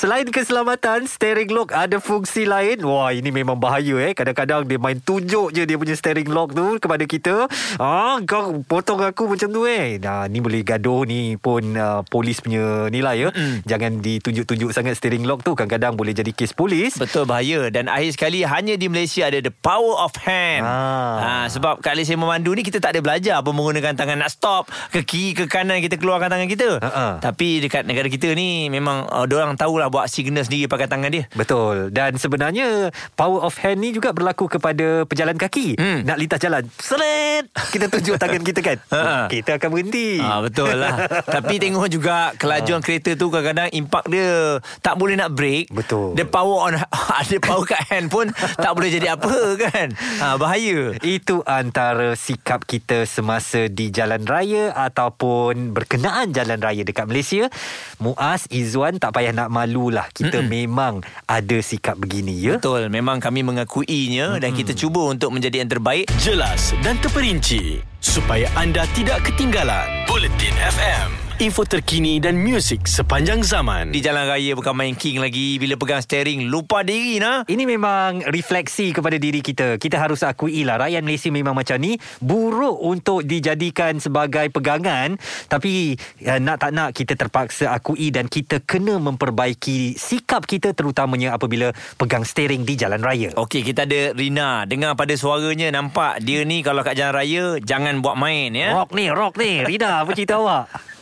Selain 0.00 0.28
keselamatan 0.28 1.08
Steering 1.08 1.50
lock 1.50 1.72
ada 1.72 1.98
fungsi 1.98 2.44
lain. 2.44 2.84
Wah 2.84 3.10
ini 3.12 3.32
memang 3.32 3.56
bahaya 3.56 3.96
eh. 4.02 4.12
Kadang-kadang 4.12 4.68
dia 4.68 4.76
main 4.76 5.00
tunjuk 5.00 5.56
je 5.56 5.64
Dia 5.64 5.76
punya 5.80 5.96
steering 5.96 6.28
lock 6.28 6.52
tu 6.52 6.76
Kepada 6.76 7.04
kita. 7.08 7.48
Ah, 7.80 8.20
Kau 8.28 8.60
potong 8.66 9.00
aku 9.00 9.32
macam 9.32 9.48
tu 9.48 9.64
eh. 9.64 9.96
Nah, 9.96 10.28
Ni 10.28 10.44
boleh 10.44 10.60
gaduh 10.60 11.08
ni 11.08 11.40
pun 11.40 11.64
uh, 11.76 12.04
Polis 12.06 12.42
punya 12.42 12.90
nilai 12.90 13.26
ya. 13.26 13.28
Mm-mm. 13.30 13.62
Jangan 13.66 13.85
ditunjuk-tunjuk 13.96 14.70
sangat 14.70 14.94
steering 14.94 15.22
lock 15.22 15.40
tu 15.40 15.52
Kadang-kadang 15.52 15.92
boleh 15.92 16.10
jadi 16.10 16.28
kes 16.28 16.50
polis 16.50 16.94
Betul 16.94 17.24
bahaya 17.24 17.68
Dan 17.68 17.86
akhir 17.86 18.12
sekali 18.12 18.42
Hanya 18.42 18.74
di 18.74 18.86
Malaysia 18.86 19.24
ada 19.24 19.38
The 19.38 19.52
power 19.52 20.00
of 20.00 20.14
hand 20.18 20.62
Ah. 20.62 21.16
ha, 21.16 21.30
Sebab 21.46 21.78
kat 21.78 21.92
Malaysia 21.92 22.14
memandu 22.14 22.50
ni 22.50 22.60
Kita 22.60 22.78
tak 22.78 22.90
ada 22.90 23.00
belajar 23.00 23.34
Apa 23.36 23.50
menggunakan 23.50 23.92
tangan 23.92 24.18
nak 24.18 24.28
stop 24.28 24.62
Ke 24.88 25.00
kiri 25.00 25.32
ke 25.32 25.44
kanan 25.46 25.78
Kita 25.78 25.94
keluarkan 25.94 26.26
tangan 26.28 26.46
kita 26.46 26.68
Ha-ha. 26.78 27.06
Tapi 27.18 27.60
dekat 27.60 27.82
negara 27.82 28.06
kita 28.06 28.32
ni 28.32 28.66
Memang 28.66 29.04
uh, 29.04 29.24
Diorang 29.24 29.54
tahulah 29.54 29.86
Buat 29.86 30.06
signal 30.06 30.42
sendiri 30.42 30.66
Pakai 30.66 30.86
tangan 30.86 31.08
dia 31.08 31.28
Betul 31.32 31.90
Dan 31.90 32.16
sebenarnya 32.16 32.88
Power 33.12 33.42
of 33.42 33.56
hand 33.56 33.78
ni 33.78 33.90
juga 33.90 34.10
berlaku 34.10 34.48
kepada 34.48 35.04
pejalan 35.04 35.34
kaki 35.34 35.76
Hmm. 35.76 36.02
Nak 36.02 36.16
lintas 36.16 36.38
jalan 36.38 36.64
Seret 36.76 37.44
Kita 37.68 37.86
tunjuk 37.86 38.16
tangan 38.16 38.40
kita 38.40 38.60
kan 38.60 38.78
Ha. 38.88 39.28
Kita 39.28 39.56
akan 39.56 39.68
berhenti 39.68 40.18
Ah 40.18 40.40
betul 40.40 40.72
lah. 40.72 41.04
Tapi 41.36 41.58
tengok 41.58 41.86
juga 41.86 42.32
kelajuan 42.36 42.78
kereta 42.78 43.12
tu 43.12 43.28
kadang-kadang 43.28 43.68
impak 43.76 44.08
dia 44.08 44.58
tak 44.80 44.96
boleh 44.96 45.14
nak 45.20 45.36
brake. 45.36 45.68
Betul. 45.68 46.16
Dia 46.16 46.24
power 46.24 46.72
on 46.72 46.74
ada 47.20 47.36
power 47.40 47.64
kat 47.68 47.82
hand 47.92 48.08
pun 48.08 48.32
tak 48.56 48.72
boleh 48.72 48.88
jadi 48.88 49.14
apa 49.14 49.60
kan. 49.60 49.92
Ah 50.18 50.34
bahaya. 50.40 50.96
Itu 51.04 51.44
antara 51.44 52.16
sikap 52.16 52.64
kita 52.64 53.04
semasa 53.04 53.68
di 53.68 53.92
jalan 53.92 54.24
raya 54.24 54.72
ataupun 54.72 55.76
berkenaan 55.76 56.32
jalan 56.32 56.58
raya 56.58 56.82
dekat 56.82 57.06
Malaysia. 57.06 57.52
Muaz, 58.00 58.48
Izzuan 58.48 58.96
tak 58.96 59.16
payah 59.16 59.32
nak 59.32 59.48
malulah. 59.48 60.08
Kita 60.12 60.40
Mm-mm. 60.40 60.52
memang 60.52 60.94
ada 61.24 61.58
sikap 61.60 61.96
begini 61.96 62.36
ya. 62.36 62.56
Betul, 62.56 62.88
memang 62.88 63.20
kami 63.20 63.44
mengakuinya 63.44 64.36
dan 64.40 64.52
kita 64.52 64.72
cuba 64.72 65.12
untuk 65.12 65.32
menjadi 65.32 65.64
yang 65.64 65.70
terbaik. 65.70 66.08
Jelas 66.20 66.72
dan 66.80 66.96
terperinci 67.00 67.80
supaya 67.98 68.46
anda 68.54 68.84
tidak 68.94 69.24
ketinggalan. 69.26 70.06
Bulletin 70.06 70.54
FM, 70.54 71.08
info 71.36 71.68
terkini 71.68 72.16
dan 72.16 72.40
muzik 72.40 72.88
sepanjang 72.88 73.44
zaman. 73.44 73.92
Di 73.92 74.00
jalan 74.00 74.24
raya 74.24 74.56
bukan 74.56 74.72
main 74.72 74.96
king 74.96 75.20
lagi 75.20 75.60
bila 75.60 75.76
pegang 75.76 76.00
steering 76.00 76.48
lupa 76.48 76.80
diri 76.80 77.20
nah. 77.20 77.44
Ini 77.44 77.68
memang 77.68 78.24
refleksi 78.32 78.96
kepada 78.96 79.20
diri 79.20 79.44
kita. 79.44 79.76
Kita 79.76 80.00
harus 80.00 80.24
akui 80.24 80.64
lah 80.64 80.80
rakyat 80.80 81.04
Malaysia 81.04 81.28
memang 81.28 81.52
macam 81.52 81.76
ni 81.76 82.00
buruk 82.24 82.80
untuk 82.80 83.20
dijadikan 83.28 84.00
sebagai 84.00 84.48
pegangan 84.48 85.20
tapi 85.52 86.00
uh, 86.24 86.40
nak 86.40 86.56
tak 86.64 86.72
nak 86.72 86.96
kita 86.96 87.12
terpaksa 87.20 87.68
akui 87.68 88.08
dan 88.08 88.32
kita 88.32 88.64
kena 88.64 88.96
memperbaiki 88.96 89.92
sikap 90.00 90.48
kita 90.48 90.72
terutamanya 90.72 91.36
apabila 91.36 91.68
pegang 92.00 92.24
steering 92.24 92.64
di 92.64 92.80
jalan 92.80 93.04
raya. 93.04 93.28
Okey, 93.36 93.60
kita 93.60 93.84
ada 93.84 94.16
Rina. 94.16 94.64
Dengar 94.64 94.96
pada 94.96 95.12
suaranya 95.12 95.68
nampak 95.68 96.24
dia 96.24 96.48
ni 96.48 96.64
kalau 96.64 96.80
kat 96.80 96.96
jalan 96.96 97.12
raya 97.12 97.44
jangan 97.60 98.00
buat 98.00 98.16
main 98.16 98.56
ya. 98.56 98.72
Rock 98.72 98.96
ni, 98.96 99.12
rock 99.12 99.36
ni. 99.36 99.60
Rida, 99.68 100.00
apa 100.00 100.16
cerita 100.16 100.40
awak? 100.40 100.95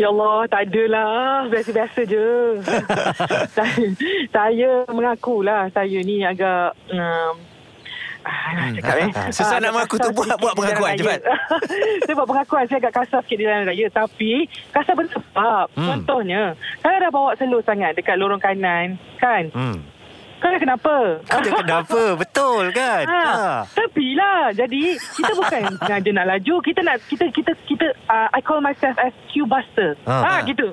Ya 0.00 0.08
Allah, 0.08 0.48
tak 0.48 0.60
adalah. 0.66 1.44
Biasa-biasa 1.46 2.00
je. 2.02 2.28
saya, 3.56 3.84
saya 4.32 4.70
mengakulah 4.88 5.68
saya 5.68 5.98
ni 6.00 6.24
agak... 6.24 6.72
Um, 6.88 7.36
Ah, 8.20 8.68
cakap 8.70 8.96
eh. 9.00 9.08
Susah 9.32 9.56
Ah, 9.56 9.60
nak 9.62 9.72
mengaku 9.72 9.96
tu, 9.96 10.12
buat- 10.12 10.36
buat 10.36 10.52
pengakuan, 10.52 10.92
cepat. 10.92 11.24
saya 12.04 12.12
buat 12.12 12.28
pengakuan 12.28 12.68
Saya 12.68 12.78
agak 12.78 12.92
kasar 12.94 13.24
sikit 13.24 13.36
di 13.40 13.48
jalan 13.48 13.64
raya 13.64 13.88
Tapi 13.88 14.32
Kasar 14.68 14.92
bersebab 14.92 15.72
Hmm. 15.72 15.80
hmm. 15.80 15.88
Contohnya 15.88 16.42
Kalau 16.84 17.00
dah 17.00 17.08
bawa 17.08 17.30
slow 17.34 17.64
sangat 17.64 17.96
Dekat 17.96 18.20
lorong 18.20 18.36
kanan 18.36 19.00
Kan 19.16 19.48
Hmm. 19.48 19.80
Kau 20.40 20.48
dah 20.48 20.56
kenapa 20.58 20.94
Ada 21.28 21.48
kenapa? 21.54 22.00
Betul 22.22 22.72
kan? 22.72 23.04
Ha. 23.04 23.22
Tapi 23.68 24.16
lah 24.16 24.48
Jadi 24.50 24.96
Kita 24.96 25.32
bukan 25.32 25.62
Sengaja 25.80 26.10
nak 26.10 26.26
laju 26.26 26.54
Kita 26.60 26.80
nak 26.80 26.96
Kita 27.04 27.28
kita 27.28 27.52
kita 27.62 27.86
uh, 28.06 28.28
I 28.30 28.40
call 28.40 28.58
myself 28.58 28.96
as 28.96 29.12
queue 29.28 29.44
buster 29.44 29.92
Ha. 30.02 30.16
ha, 30.16 30.32
gitu 30.42 30.72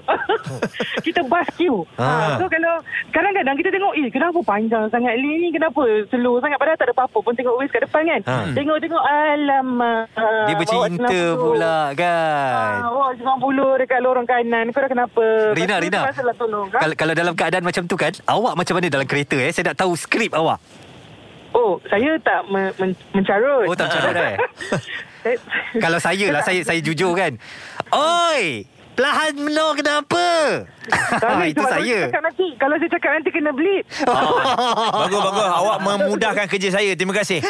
Kita 1.06 1.20
bust 1.24 1.52
queue 1.54 1.84
Ha. 1.96 2.08
ha. 2.08 2.38
So 2.38 2.48
kalau 2.48 2.80
Kadang-kadang 3.12 3.56
kita 3.56 3.70
tengok 3.70 3.94
Eh 3.94 4.08
kenapa 4.08 4.40
panjang 4.42 4.88
sangat 4.88 5.14
Lane 5.14 5.38
ni 5.38 5.50
Kenapa 5.52 5.82
slow 6.08 6.40
sangat 6.40 6.58
Padahal 6.58 6.78
tak 6.78 6.88
ada 6.88 6.96
apa-apa 6.96 7.18
pun 7.20 7.34
Tengok 7.34 7.54
waist 7.58 7.72
kat 7.72 7.84
depan 7.84 8.04
kan 8.06 8.22
Ha. 8.24 8.36
Tengok-tengok 8.54 9.04
Alamak 9.04 10.04
Dia 10.48 10.56
bercinta 10.56 10.80
Bawa 11.04 11.36
90. 11.36 11.44
pula 11.44 11.78
kan? 11.94 12.78
Ha, 12.78 12.88
bawa 12.88 13.08
90 13.76 13.82
dekat 13.84 14.00
lorong 14.00 14.24
kanan 14.26 14.66
Kau 14.70 14.80
dah 14.80 14.90
kenapa 14.90 15.24
Rina, 15.52 15.76
Rina. 15.78 16.02
terpaksalah 16.02 16.36
tolong 16.36 16.68
ha? 16.70 16.80
Kalau, 16.80 16.96
kalau 16.96 17.14
dalam 17.14 17.34
keadaan 17.34 17.64
macam 17.64 17.84
tu 17.84 17.96
kan 17.96 18.16
Awak 18.24 18.54
macam 18.56 18.74
mana 18.74 18.88
dalam 18.88 19.04
kereta 19.06 19.36
eh 19.38 19.52
Saya 19.58 19.74
nak 19.74 19.82
tahu 19.82 19.98
skrip 19.98 20.38
awak? 20.38 20.62
Oh 21.50 21.82
saya 21.90 22.14
tak 22.22 22.46
men- 22.46 22.78
men- 22.78 22.94
mencarut. 23.10 23.66
Oh 23.66 23.74
tak 23.74 23.90
carut 23.90 24.14
eh? 24.14 24.38
Kalau 25.82 25.98
saya 25.98 26.30
lah 26.30 26.46
Saya 26.46 26.62
saya 26.62 26.78
jujur 26.78 27.18
kan. 27.18 27.34
Oi 27.90 28.70
Pelahan 28.98 29.38
menor 29.38 29.78
kenapa 29.78 30.26
Tak 31.14 31.30
boleh, 31.32 31.54
Itu 31.54 31.62
saya 31.62 31.70
Kalau 31.70 31.78
saya 31.78 32.02
cakap 32.04 32.22
nanti, 32.24 32.48
kalau 32.58 32.76
saya 32.76 32.90
cakap 32.90 33.12
nanti 33.14 33.30
kena 33.30 33.52
bleed. 33.52 33.84
Bagus 34.98 35.20
bagus 35.22 35.46
awak 35.46 35.78
memudahkan 35.80 36.46
kerja 36.48 36.70
saya. 36.72 36.92
Terima 36.94 37.14
kasih. 37.14 37.40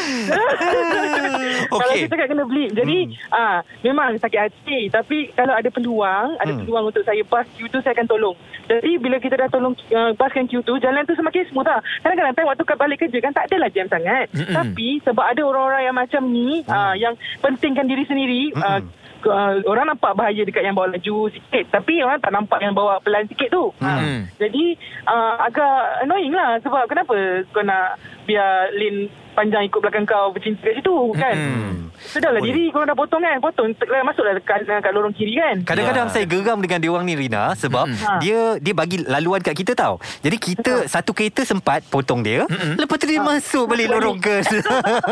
Kalau 1.68 1.84
Okey. 1.84 2.02
saya 2.02 2.10
cakap 2.10 2.28
kena 2.28 2.44
bleed. 2.44 2.72
Jadi, 2.74 2.98
ah 3.30 3.60
memang 3.82 4.16
sakit 4.18 4.40
hati. 4.40 4.80
Tapi 4.88 5.32
kalau 5.34 5.54
ada 5.54 5.68
peluang, 5.68 6.36
ada 6.38 6.50
Hmm. 6.50 6.60
peluang 6.60 6.86
untuk 6.88 7.04
saya 7.04 7.22
pass 7.24 7.48
queue 7.54 7.68
tu, 7.68 7.80
saya 7.80 7.94
akan 7.94 8.08
tolong. 8.08 8.36
Jadi, 8.68 8.92
bila 8.98 9.18
kita 9.18 9.36
dah 9.38 9.48
tolong 9.48 9.74
uh, 9.90 10.12
passkan 10.14 10.46
queue 10.46 10.62
tu, 10.62 10.76
jalan 10.78 11.04
tu 11.04 11.14
semakin 11.14 11.48
smooth 11.48 11.66
lah. 11.66 11.80
Kadang-kadang 12.02 12.34
time 12.34 12.48
waktu 12.48 12.64
kat 12.64 12.78
balik 12.78 12.98
kerja 13.00 13.18
kan, 13.20 13.32
tak 13.32 13.46
adalah 13.48 13.70
jam 13.70 13.88
sangat. 13.88 14.28
Mm-mm. 14.32 14.54
Tapi, 14.54 14.90
sebab 15.02 15.24
ada 15.24 15.42
orang-orang 15.42 15.82
yang 15.84 15.96
macam 15.96 16.22
ni, 16.26 16.50
ah 16.68 16.94
yang 16.94 17.14
pentingkan 17.40 17.86
diri 17.86 18.04
sendiri, 18.04 18.42
ah, 18.56 18.80
ke- 18.80 18.92
ah, 19.26 19.58
orang 19.66 19.90
nampak 19.90 20.14
bahaya 20.14 20.46
dekat 20.46 20.62
yang 20.62 20.78
bawa 20.78 20.94
laju 20.94 21.32
sikit. 21.34 21.66
Tapi, 21.74 22.06
orang 22.06 22.22
tak 22.22 22.34
nampak 22.34 22.60
yang 22.62 22.78
bawa 22.78 23.02
pelan 23.02 23.26
sikit 23.26 23.50
tu. 23.50 23.74
Ah, 23.82 23.98
Hmm. 23.98 24.30
jadi 24.38 24.78
uh, 25.10 25.34
agak 25.42 26.06
annoying 26.06 26.36
lah 26.36 26.62
sebab 26.62 26.86
kenapa 26.86 27.16
kau 27.50 27.66
nak 27.66 27.98
biar 28.28 28.52
lane 28.72 29.08
panjang 29.32 29.64
ikut 29.64 29.80
belakang 29.80 30.04
kau 30.04 30.30
bercinta 30.30 30.60
kat 30.60 30.76
situ 30.76 30.96
kan. 31.14 31.36
Mm-mm. 31.36 31.74
Sudahlah 32.00 32.38
diri 32.40 32.70
kau 32.70 32.82
dah 32.82 32.94
potong 32.94 33.22
kan. 33.22 33.38
Potong 33.38 33.70
tek- 33.72 33.90
masuklah 34.02 34.34
dekat, 34.34 34.66
kat 34.66 34.92
lorong 34.92 35.12
kiri 35.12 35.34
kan. 35.36 35.56
Kadang-kadang 35.64 36.08
Ya. 36.08 36.12
saya 36.12 36.26
geram 36.26 36.58
dengan 36.58 36.78
dia 36.78 36.90
orang 36.90 37.06
ni 37.06 37.14
Rina 37.16 37.54
sebab 37.54 37.86
Ha. 37.88 38.18
dia 38.18 38.58
dia 38.58 38.74
bagi 38.74 39.02
laluan 39.04 39.40
kat 39.40 39.54
kita 39.56 39.74
tau. 39.74 39.98
Jadi 40.20 40.38
kita 40.38 40.74
satu 40.86 41.10
kereta 41.12 41.42
sempat 41.44 41.86
potong 41.86 42.22
dia, 42.22 42.50
lepas 42.50 42.98
tu 42.98 43.06
dia 43.06 43.18
masuk 43.20 43.66
balik 43.68 43.88
lorong 43.88 44.18
ke. 44.18 44.42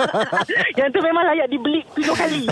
Yang 0.75 0.89
tu 0.89 0.99
memang 1.01 1.23
layak 1.25 1.47
dibelik 1.47 1.85
tiga 1.93 2.13
kali. 2.15 2.43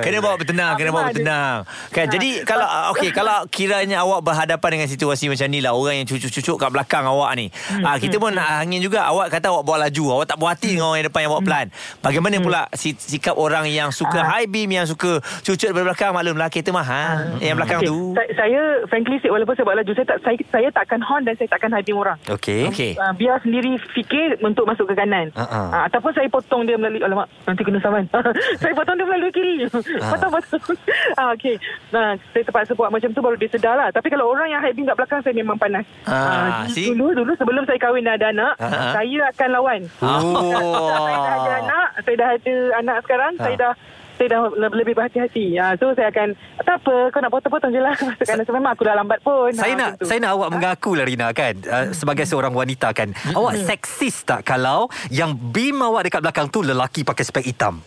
Kena 0.00 0.18
bawa 0.18 0.34
bertenang, 0.36 0.72
kena 0.74 0.90
bawa 0.90 1.04
bertenang. 1.08 1.56
Kan 1.90 2.06
jadi 2.08 2.44
kalau 2.44 2.64
ah, 2.64 2.90
okey 2.92 3.10
kalau 3.10 3.44
kiranya 3.48 4.00
awak 4.00 4.22
berhadapan 4.22 4.68
dengan 4.74 4.88
situasi 4.88 5.28
macam 5.28 5.46
ni 5.46 5.60
lah 5.60 5.72
orang 5.72 6.00
yang 6.00 6.08
cucuk-cucuk 6.08 6.56
kat 6.58 6.70
belakang 6.70 7.04
awak 7.04 7.30
ni. 7.34 7.52
Ah 7.80 7.96
kita 7.96 8.16
pun 8.16 8.32
nak 8.32 8.62
angin 8.62 8.80
juga 8.80 9.04
awak 9.04 9.28
kata 9.30 9.51
awak 9.52 9.64
bawa 9.64 9.78
laju, 9.82 10.02
awak 10.12 10.26
tak 10.26 10.36
puas 10.36 10.50
hati 10.52 10.68
dengan 10.70 10.86
orang 10.86 10.98
yang 10.98 11.08
depan 11.08 11.20
yang 11.20 11.32
bawa 11.32 11.42
pelan. 11.42 11.66
Bagaimana 11.98 12.36
pula 12.38 12.60
si- 12.72 12.94
sikap 12.94 13.34
orang 13.34 13.64
yang 13.66 13.88
suka 13.90 14.20
high 14.20 14.46
beam 14.46 14.68
yang 14.68 14.84
suka 14.84 15.12
cucuk 15.40 15.70
dari 15.70 15.84
belakang 15.84 16.10
maklumlah 16.10 16.48
kereta 16.48 16.70
mahal 16.70 17.36
yang 17.38 17.54
belakang 17.54 17.78
Okay, 17.78 17.88
tu. 17.88 18.14
saya, 18.32 18.60
frankly 18.86 19.16
say, 19.18 19.28
walaupun 19.28 19.52
saya 19.52 19.64
buat 19.64 19.76
laju 19.76 19.92
saya 19.92 20.06
tak 20.06 20.18
saya, 20.20 20.36
saya 20.46 20.68
takkan 20.70 21.00
horn 21.00 21.22
dan 21.22 21.34
saya 21.34 21.48
takkan 21.48 21.70
hiding 21.70 21.94
orang. 21.94 22.16
Okey. 22.26 22.68
Okey. 22.68 22.92
Uh, 22.94 23.12
biar 23.12 23.38
sendiri 23.38 23.74
fikir 23.92 24.40
untuk 24.40 24.64
masuk 24.64 24.86
ke 24.86 24.94
kanan. 24.94 25.28
Ha, 25.32 25.42
ha. 25.42 25.60
Uh, 25.68 25.82
ataupun 25.86 26.12
saya 26.12 26.28
potong 26.28 26.62
dia 26.62 26.74
melalui 26.74 27.00
alamak 27.00 27.26
nanti 27.42 27.62
kena 27.62 27.78
saman. 27.78 28.04
saya 28.60 28.72
potong 28.72 28.94
dia 28.94 29.04
melalui 29.04 29.30
kiri. 29.30 29.66
potong 30.02 30.30
potong. 30.30 30.62
ah 31.18 31.32
okey. 31.32 31.56
Nah, 31.90 32.14
saya 32.30 32.42
terpaksa 32.42 32.72
buat 32.72 32.88
macam 32.88 33.10
tu 33.10 33.20
baru 33.20 33.34
dia 33.34 33.48
sedar 33.48 33.74
lah. 33.74 33.88
Tapi 33.88 34.08
kalau 34.08 34.28
orang 34.28 34.48
yang 34.48 34.60
hiding 34.60 34.84
kat 34.84 34.94
belakang 34.94 35.20
saya 35.20 35.34
memang 35.34 35.56
panas. 35.56 35.84
Ah, 36.04 36.30
Ah, 36.32 36.64
see? 36.66 36.90
dulu 36.90 37.14
dulu 37.14 37.32
sebelum 37.34 37.64
saya 37.64 37.78
kahwin 37.78 38.02
dan 38.02 38.14
ada 38.14 38.28
anak, 38.28 38.52
Ha, 38.54 38.66
ha. 38.66 38.90
saya 38.94 39.20
akan 39.28 39.41
lawan. 39.48 39.80
Oh. 39.98 40.94
saya 41.02 41.18
dah 41.18 41.34
ada 41.36 41.50
anak, 41.58 41.88
saya 41.98 42.16
dah 42.16 42.28
ada 42.30 42.54
anak 42.76 42.96
sekarang, 43.00 43.32
Ha. 43.32 43.42
saya 43.42 43.56
dah 43.58 43.72
saya 44.12 44.28
dah 44.28 44.40
le- 44.46 44.76
lebih 44.76 44.94
berhati-hati. 44.94 45.56
Ha, 45.56 45.74
so 45.74 45.90
saya 45.92 46.06
akan 46.06 46.36
tak 46.60 46.78
apa 46.78 46.94
kau 47.08 47.18
nak 47.18 47.32
potong-potong 47.32 47.70
je 47.70 47.80
lah. 47.80 47.96
So, 48.22 48.52
memang 48.52 48.70
aku 48.70 48.84
dah 48.84 48.94
lambat 48.94 49.18
pun. 49.18 49.50
Saya 49.50 49.72
Ha, 49.72 49.80
nak 49.80 49.90
macam 49.90 49.98
tu. 49.98 50.04
saya 50.04 50.18
nak 50.20 50.32
awak 50.32 50.48
mengaku 50.52 50.90
lah 50.92 51.04
Rina 51.04 51.28
kan 51.32 51.54
uh, 51.58 51.90
sebagai 51.90 52.22
seorang 52.22 52.52
wanita 52.52 52.92
kan. 52.92 53.10
Awak 53.28 53.54
seksis 53.64 54.22
tak 54.22 54.44
kalau 54.44 54.86
yang 55.08 55.34
beam 55.34 55.80
awak 55.80 56.06
dekat 56.06 56.20
belakang 56.20 56.46
tu 56.46 56.60
lelaki 56.60 57.02
pakai 57.02 57.24
spek 57.24 57.42
hitam? 57.44 57.80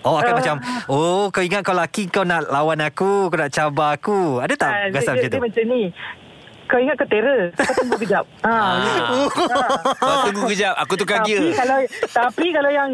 Awak 0.00 0.20
akan 0.22 0.30
Ah. 0.30 0.38
macam 0.38 0.56
Oh 0.86 1.28
kau 1.28 1.40
ingat 1.40 1.60
kau 1.60 1.76
lelaki 1.76 2.08
Kau 2.08 2.24
nak 2.24 2.48
lawan 2.48 2.80
aku 2.80 3.28
Kau 3.28 3.36
nak 3.36 3.52
cabar 3.52 3.92
aku 3.92 4.40
Ada 4.40 4.54
tak 4.56 4.72
Ah, 4.72 4.88
Gasam 4.88 5.12
dia, 5.12 5.20
macam 5.20 5.28
tu 5.28 5.28
dia 5.30 5.44
macam 5.44 5.64
ni 5.66 5.82
kau 6.70 6.78
ingat 6.78 6.96
ke 6.96 7.06
terror? 7.06 7.50
Kau 7.52 7.74
tunggu 7.76 7.96
kejap. 7.98 8.24
Ha, 8.46 8.54
Kau 10.00 10.16
tunggu 10.24 10.46
kejap 10.48 10.74
Aku 10.78 10.94
tukar 10.94 11.20
tapi 11.20 11.34
gear 11.34 11.44
kalau 11.52 11.78
tapi 12.10 12.46
kalau 12.50 12.70
yang 12.70 12.88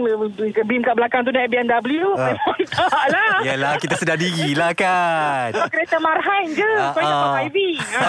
beam 0.65 0.81
kat 0.81 0.95
belakang 0.95 1.23
tu 1.23 1.31
naik 1.31 1.49
BMW, 1.49 2.01
memang 2.09 2.59
tak 2.73 3.07
lah. 3.13 3.37
Yalah 3.45 3.75
kita 3.77 3.95
sedar 3.95 4.17
diri 4.17 4.57
lah 4.57 4.73
kan 4.73 5.53
Kau 5.53 5.69
kereta 5.69 5.97
Marhain 5.99 6.49
je. 6.51 6.73
Kau 6.91 7.01
ingat 7.01 7.15
Ah, 7.17 7.23
kau 7.23 7.31
ah. 7.31 7.37
Myvi. 7.39 7.71
Ha. 7.79 8.01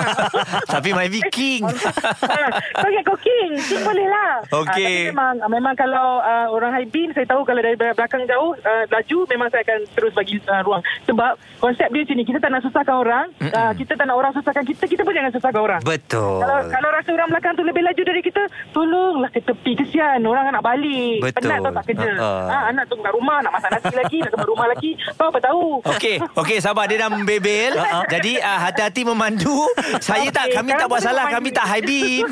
Tapi 0.67 0.89
my 0.91 1.07
V 1.07 1.15
King 1.29 1.61
Ha, 1.63 2.39
Kau 2.73 2.87
ingat 2.87 3.03
kau 3.03 3.17
King 3.17 3.51
King 3.61 3.81
boleh 3.83 4.07
lah 4.07 4.31
Okey. 4.49 4.63
Ah, 4.63 4.73
tapi 4.73 5.11
memang 5.11 5.33
memang 5.49 5.75
kalau 5.75 6.19
uh, 6.19 6.47
orang 6.49 6.71
high 6.71 6.87
beam 6.87 7.11
Saya 7.11 7.25
tahu 7.25 7.43
kalau 7.43 7.59
dari 7.59 7.75
belakang 7.75 8.23
jauh 8.25 8.55
uh, 8.57 8.83
Laju 8.87 9.17
Memang 9.27 9.47
saya 9.49 9.61
akan 9.63 9.79
terus 9.93 10.13
bagi 10.13 10.37
uh, 10.45 10.61
ruang 10.63 10.81
Sebab 11.05 11.31
konsep 11.59 11.87
dia 11.91 12.03
sini 12.05 12.23
Kita 12.23 12.39
tak 12.39 12.51
nak 12.51 12.63
susahkan 12.63 12.95
orang 12.95 13.25
uh, 13.41 13.71
Kita 13.73 13.93
tak 13.95 14.05
nak 14.05 14.15
orang 14.15 14.31
susahkan 14.31 14.63
kita 14.63 14.83
Kita 14.85 15.01
pun 15.03 15.13
jangan 15.13 15.31
susahkan 15.33 15.56
orang 15.59 15.81
Betul 15.81 16.39
kalau 16.39 16.57
kalau 16.67 16.89
rasa 16.91 17.09
orang 17.11 17.29
belakang 17.29 17.53
tu 17.53 17.63
lebih 17.63 17.83
laju 17.83 18.01
dari 18.03 18.21
kita, 18.21 18.43
tolonglah 18.71 19.29
ke 19.29 19.39
tepi. 19.39 19.71
Kesian 19.75 20.19
orang 20.21 20.49
nak 20.49 20.61
balik. 20.61 21.21
Betul. 21.21 21.39
Penat 21.43 21.57
tau 21.59 21.71
tak 21.71 21.85
kerja. 21.87 22.11
Ha, 22.13 22.27
ha. 22.27 22.47
Ha, 22.47 22.57
anak 22.69 22.83
tunggu 22.87 23.03
kat 23.03 23.13
rumah, 23.13 23.37
nak 23.39 23.51
masak 23.51 23.69
nasi 23.69 23.93
lagi, 23.93 24.17
nak 24.19 24.31
kembali 24.31 24.49
rumah 24.49 24.67
lagi. 24.67 24.91
Kau 25.13 25.27
apa 25.29 25.39
tahu? 25.39 25.63
Okey, 25.85 26.15
okey 26.35 26.57
sabar 26.57 26.85
dia 26.85 26.97
dah 26.99 27.09
membebel. 27.09 27.73
Jadi 28.07 28.37
uh, 28.37 28.59
hati-hati 28.59 29.01
memandu. 29.03 29.55
Saya 29.99 30.27
tak 30.29 30.49
Okey, 30.49 30.55
kami 30.55 30.71
tak 30.73 30.87
buat 30.87 31.01
salah, 31.01 31.25
memandu. 31.25 31.37
kami 31.37 31.49
tak 31.53 31.65
high 31.65 31.85
beam. 31.89 32.27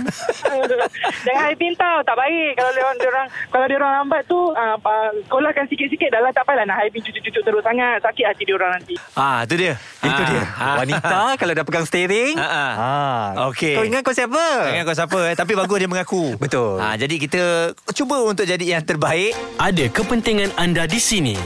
Jangan 1.24 1.42
high 1.42 1.58
beam 1.58 1.74
tau 1.76 1.98
Tak 2.02 2.16
baik 2.16 2.52
Kalau 2.56 2.72
dia 2.72 2.82
orang, 2.82 2.98
dia 2.98 3.08
orang 3.08 3.28
Kalau 3.48 3.66
dia 3.66 3.78
orang 3.78 3.92
lambat 3.96 4.22
tu 4.26 4.40
uh, 4.52 4.76
uh, 4.78 5.10
Kolahkan 5.26 5.66
sikit-sikit 5.66 6.10
Dah 6.10 6.22
lah 6.22 6.32
tak 6.32 6.44
payahlah 6.44 6.66
Nak 6.66 6.78
high 6.78 6.92
beam 6.92 7.02
cucuk-cucuk 7.02 7.42
terus 7.42 7.62
sangat 7.62 7.98
Sakit 8.02 8.26
hati 8.26 8.44
dia 8.44 8.56
orang 8.56 8.72
nanti 8.74 8.96
Ah, 9.14 9.44
tu 9.44 9.56
dia. 9.56 9.74
Itu 10.00 10.12
Ah, 10.16 10.28
dia 10.28 10.42
ah. 10.56 10.76
Wanita 10.78 11.20
kalau 11.36 11.54
dah 11.54 11.66
pegang 11.66 11.86
steering 11.86 12.36
Ah, 12.36 12.46
ah. 12.46 12.74
ah. 12.76 13.15
Okey. 13.52 13.76
Kau 13.76 13.86
ingat 13.86 14.02
kau 14.04 14.16
siapa? 14.16 14.44
Jangan 14.72 14.84
kau 14.86 14.98
siapa 14.98 15.20
eh 15.32 15.36
Tapi 15.36 15.52
bagus 15.56 15.78
dia 15.82 15.90
mengaku 15.90 16.24
Betul. 16.44 16.80
ha, 16.80 16.96
Jadi 16.96 17.16
kita 17.20 17.74
Cuba 17.92 18.24
untuk 18.24 18.48
jadi 18.48 18.78
yang 18.78 18.84
terbaik 18.84 19.34
Ada 19.60 19.92
kepentingan 19.92 20.56
anda 20.56 20.84
di 20.86 21.00
sini 21.00 21.38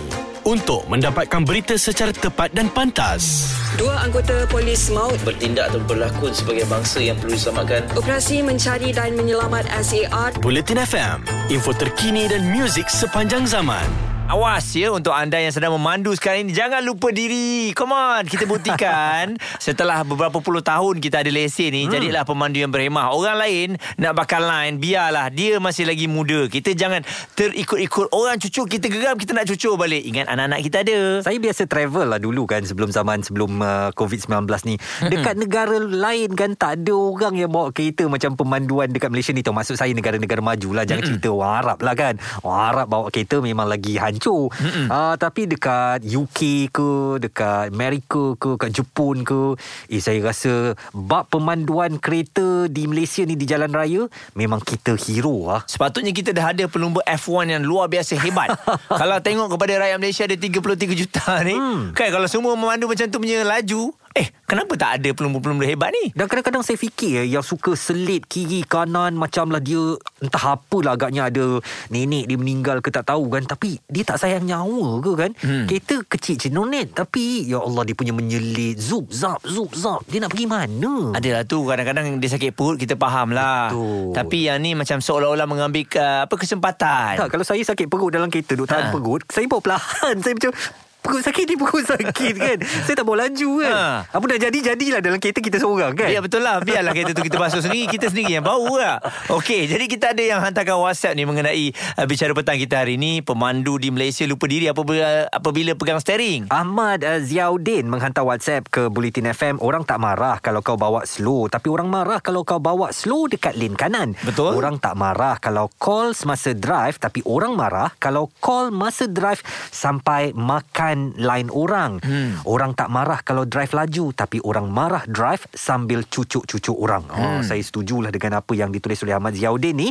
untuk 0.48 0.88
mendapatkan 0.90 1.46
berita 1.46 1.78
secara 1.78 2.10
tepat 2.10 2.50
dan 2.58 2.74
pantas. 2.74 3.54
Dua 3.78 4.02
anggota 4.02 4.50
polis 4.50 4.90
maut 4.90 5.14
Bertindak 5.22 5.70
atau 5.70 5.82
berlakon 5.86 6.34
sebagai 6.34 6.66
bangsa 6.66 7.04
yang 7.04 7.22
perlu 7.22 7.38
diselamatkan 7.38 7.86
operasi 7.94 8.42
mencari 8.42 8.90
dan 8.90 9.14
menyelamat 9.14 9.70
SAR 9.84 10.34
Bulletin 10.42 10.82
FM, 10.82 11.18
info 11.54 11.70
terkini 11.76 12.26
dan 12.26 12.50
muzik 12.50 12.90
sepanjang 12.90 13.46
zaman. 13.46 14.09
Awas 14.30 14.78
ya 14.78 14.94
untuk 14.94 15.10
anda 15.10 15.42
yang 15.42 15.50
sedang 15.50 15.74
memandu 15.74 16.14
sekarang 16.14 16.46
ini 16.46 16.54
Jangan 16.54 16.86
lupa 16.86 17.10
diri 17.10 17.74
Come 17.74 17.98
on 17.98 18.30
Kita 18.30 18.46
buktikan 18.46 19.42
Setelah 19.58 20.06
beberapa 20.06 20.38
puluh 20.38 20.62
tahun 20.62 21.02
Kita 21.02 21.26
ada 21.26 21.34
lesen 21.34 21.74
ni 21.74 21.90
hmm. 21.90 21.98
Jadilah 21.98 22.24
pemandu 22.30 22.62
yang 22.62 22.70
berhemah 22.70 23.10
Orang 23.10 23.42
lain 23.42 23.82
Nak 23.98 24.14
bakal 24.14 24.46
lain 24.46 24.78
Biarlah 24.78 25.34
Dia 25.34 25.58
masih 25.58 25.90
lagi 25.90 26.06
muda 26.06 26.46
Kita 26.46 26.78
jangan 26.78 27.02
Terikut-ikut 27.34 28.14
Orang 28.14 28.38
cucuk 28.38 28.70
Kita 28.70 28.86
geram 28.86 29.18
Kita 29.18 29.34
nak 29.34 29.50
cucuk 29.50 29.74
balik 29.82 30.06
Ingat 30.06 30.30
anak-anak 30.30 30.60
kita 30.62 30.78
ada 30.86 30.98
Saya 31.26 31.38
biasa 31.42 31.66
travel 31.66 32.14
lah 32.14 32.22
dulu 32.22 32.46
kan 32.46 32.62
sebelum 32.62 32.94
zaman 32.94 33.26
sebelum 33.26 33.62
uh, 33.66 33.90
COVID-19 33.98 34.46
ni. 34.66 34.76
Dekat 35.10 35.36
negara 35.38 35.78
lain 35.80 36.34
kan 36.38 36.54
tak 36.54 36.84
ada 36.84 36.94
orang 36.94 37.34
yang 37.38 37.50
bawa 37.50 37.74
kereta 37.74 38.06
macam 38.06 38.38
pemanduan 38.38 38.94
dekat 38.94 39.10
Malaysia 39.10 39.32
ni. 39.34 39.42
Tahu 39.42 39.56
maksud 39.56 39.76
saya 39.78 39.94
negara-negara 39.94 40.42
maju 40.42 40.70
lah. 40.78 40.84
Jangan 40.86 41.04
cerita 41.06 41.28
orang 41.34 41.54
Arab 41.66 41.78
lah 41.82 41.96
kan. 41.98 42.14
Orang 42.46 42.64
Arab 42.74 42.88
bawa 42.90 43.08
kereta 43.10 43.42
memang 43.42 43.66
lagi 43.66 43.98
hancur. 44.20 44.52
Uh, 44.92 45.16
tapi 45.16 45.48
dekat 45.48 46.04
UK 46.04 46.68
ke, 46.68 46.92
dekat 47.24 47.72
Amerika 47.72 48.36
ke, 48.36 48.60
kat 48.60 48.76
Jepun 48.76 49.24
ke. 49.24 49.56
Eh 49.88 50.04
saya 50.04 50.20
rasa 50.20 50.76
bab 50.92 51.32
pemanduan 51.32 51.96
kereta 51.96 52.68
di 52.68 52.84
Malaysia 52.84 53.24
ni 53.24 53.40
di 53.40 53.48
jalan 53.48 53.72
raya 53.72 54.12
memang 54.36 54.60
kita 54.60 55.00
hero 55.00 55.48
lah. 55.48 55.64
Sepatutnya 55.64 56.12
kita 56.12 56.36
dah 56.36 56.52
ada 56.52 56.68
pelumba 56.68 57.00
F1 57.08 57.48
yang 57.48 57.64
luar 57.64 57.88
biasa 57.88 58.20
hebat. 58.20 58.52
kalau 59.02 59.18
tengok 59.24 59.56
kepada 59.56 59.88
rakyat 59.88 59.98
Malaysia 59.98 60.28
ada 60.28 60.36
33 60.36 61.00
juta 61.00 61.40
ni. 61.48 61.56
Hmm. 61.56 61.96
Kan 61.96 62.12
kalau 62.12 62.28
semua 62.28 62.60
memandu 62.60 62.92
macam 62.92 63.08
tu 63.08 63.18
punya 63.24 63.48
laju. 63.48 63.96
Eh, 64.18 64.28
kenapa 64.50 64.74
tak 64.74 65.02
ada 65.02 65.10
pelumba-pelumba 65.14 65.64
hebat 65.70 65.94
ni? 65.94 66.10
Dan 66.18 66.26
kadang-kadang 66.26 66.66
saya 66.66 66.82
fikir 66.82 67.22
eh, 67.22 67.28
yang 67.30 67.46
suka 67.46 67.78
selit 67.78 68.26
kiri 68.26 68.66
kanan 68.66 69.14
macam 69.14 69.54
lah 69.54 69.62
dia 69.62 69.80
entah 70.20 70.58
apalah 70.58 70.98
agaknya 70.98 71.30
ada 71.30 71.62
nenek 71.94 72.26
dia 72.26 72.38
meninggal 72.38 72.82
ke 72.82 72.90
tak 72.90 73.06
tahu 73.06 73.30
kan 73.30 73.46
tapi 73.46 73.78
dia 73.86 74.04
tak 74.04 74.18
sayang 74.20 74.50
nyawa 74.50 75.00
ke 75.00 75.12
kan 75.16 75.32
hmm. 75.38 75.66
kereta 75.70 75.96
kecil 76.10 76.36
cenonet 76.42 76.92
tapi 76.92 77.46
ya 77.46 77.62
Allah 77.62 77.86
dia 77.86 77.96
punya 77.96 78.12
menyelit 78.12 78.82
zup 78.82 79.08
zap 79.14 79.40
zup 79.46 79.72
zap 79.78 80.02
dia 80.10 80.20
nak 80.20 80.34
pergi 80.34 80.48
mana 80.50 81.14
Adalah 81.16 81.46
tu 81.46 81.64
kadang-kadang 81.64 82.18
dia 82.18 82.30
sakit 82.30 82.52
perut 82.52 82.78
kita 82.78 82.98
faham 83.00 83.32
lah. 83.32 83.72
Betul. 83.72 84.14
Tapi 84.18 84.38
yang 84.50 84.60
ni 84.60 84.74
macam 84.74 84.98
seolah-olah 85.00 85.48
mengambil 85.48 85.86
uh, 85.96 86.26
apa 86.28 86.36
kesempatan. 86.36 87.14
tak 87.20 87.30
kalau 87.32 87.46
saya 87.46 87.62
sakit 87.64 87.88
perut 87.88 88.12
dalam 88.12 88.28
kereta 88.28 88.58
duk 88.58 88.68
tahan 88.68 88.90
Ha. 88.90 88.94
perut 88.96 89.22
saya 89.28 89.46
bawa 89.46 89.62
perlahan 89.62 90.16
saya 90.24 90.34
macam 90.34 90.52
Perut 91.00 91.24
sakit 91.24 91.48
ni 91.48 91.56
perut 91.56 91.86
sakit 91.88 92.34
kan? 92.36 92.58
Saya 92.86 92.96
tak 93.00 93.08
bawa 93.08 93.24
laju 93.24 93.50
kan? 93.64 93.72
Ha. 93.72 93.84
Apa 94.12 94.24
dah 94.36 94.40
jadi-jadilah 94.50 95.00
dalam 95.00 95.16
kereta 95.24 95.40
kita 95.40 95.56
seorang 95.56 95.96
kan? 95.96 96.12
Ya 96.12 96.20
betul 96.20 96.44
lah. 96.44 96.60
Biarlah 96.60 96.92
kereta 96.92 97.16
tu 97.16 97.24
kita 97.24 97.40
basuh 97.40 97.64
sendiri 97.64 97.88
Kita 97.88 98.12
sendiri 98.12 98.36
yang 98.36 98.44
bau 98.44 98.76
lah. 98.76 99.00
Okey 99.32 99.72
Jadi 99.72 99.88
kita 99.88 100.12
ada 100.12 100.20
yang 100.20 100.44
hantarkan 100.44 100.76
WhatsApp 100.76 101.16
ni 101.16 101.24
Mengenai 101.24 101.72
uh, 101.72 102.04
Bicara 102.04 102.36
petang 102.36 102.60
kita 102.60 102.84
hari 102.84 103.00
ni. 103.00 103.24
Pemandu 103.24 103.80
di 103.80 103.96
Malaysia 103.96 104.28
Lupa 104.28 104.52
diri 104.52 104.68
apabila, 104.68 105.32
apabila 105.32 105.72
pegang 105.80 106.04
steering. 106.04 106.52
Ahmad 106.52 107.08
uh, 107.08 107.24
Ziaudin 107.24 107.88
menghantar 107.88 108.28
WhatsApp 108.28 108.68
ke 108.68 108.92
Bulletin 108.92 109.32
FM 109.32 109.64
Orang 109.64 109.88
tak 109.88 110.04
marah 110.04 110.44
kalau 110.44 110.60
kau 110.60 110.76
bawa 110.76 111.08
slow. 111.08 111.48
Tapi 111.48 111.72
orang 111.72 111.88
marah 111.88 112.20
kalau 112.20 112.44
kau 112.44 112.60
bawa 112.60 112.92
slow 112.92 113.32
dekat 113.32 113.56
lane 113.56 113.80
kanan. 113.80 114.20
Betul. 114.28 114.52
Orang 114.52 114.84
tak 114.84 115.00
marah 115.00 115.40
kalau 115.40 115.72
call 115.80 116.12
semasa 116.12 116.52
drive. 116.52 117.00
Tapi 117.00 117.24
orang 117.24 117.56
marah 117.56 117.96
kalau 118.04 118.28
call 118.44 118.68
masa 118.68 119.08
drive 119.08 119.40
Sampai 119.70 120.36
makan 120.36 120.89
line 120.96 121.50
orang 121.52 122.00
hmm. 122.02 122.48
Orang 122.48 122.74
tak 122.74 122.90
marah 122.90 123.20
kalau 123.22 123.44
drive 123.44 123.74
laju 123.76 124.16
Tapi 124.16 124.42
orang 124.42 124.72
marah 124.72 125.04
drive 125.06 125.46
sambil 125.54 126.06
cucuk-cucuk 126.08 126.78
orang 126.78 127.04
oh, 127.12 127.40
Saya 127.46 127.60
setujulah 127.60 128.10
dengan 128.10 128.40
apa 128.40 128.54
yang 128.56 128.74
ditulis 128.74 129.02
oleh 129.06 129.14
Ahmad 129.14 129.36
Ziaudin 129.36 129.76
ni 129.76 129.90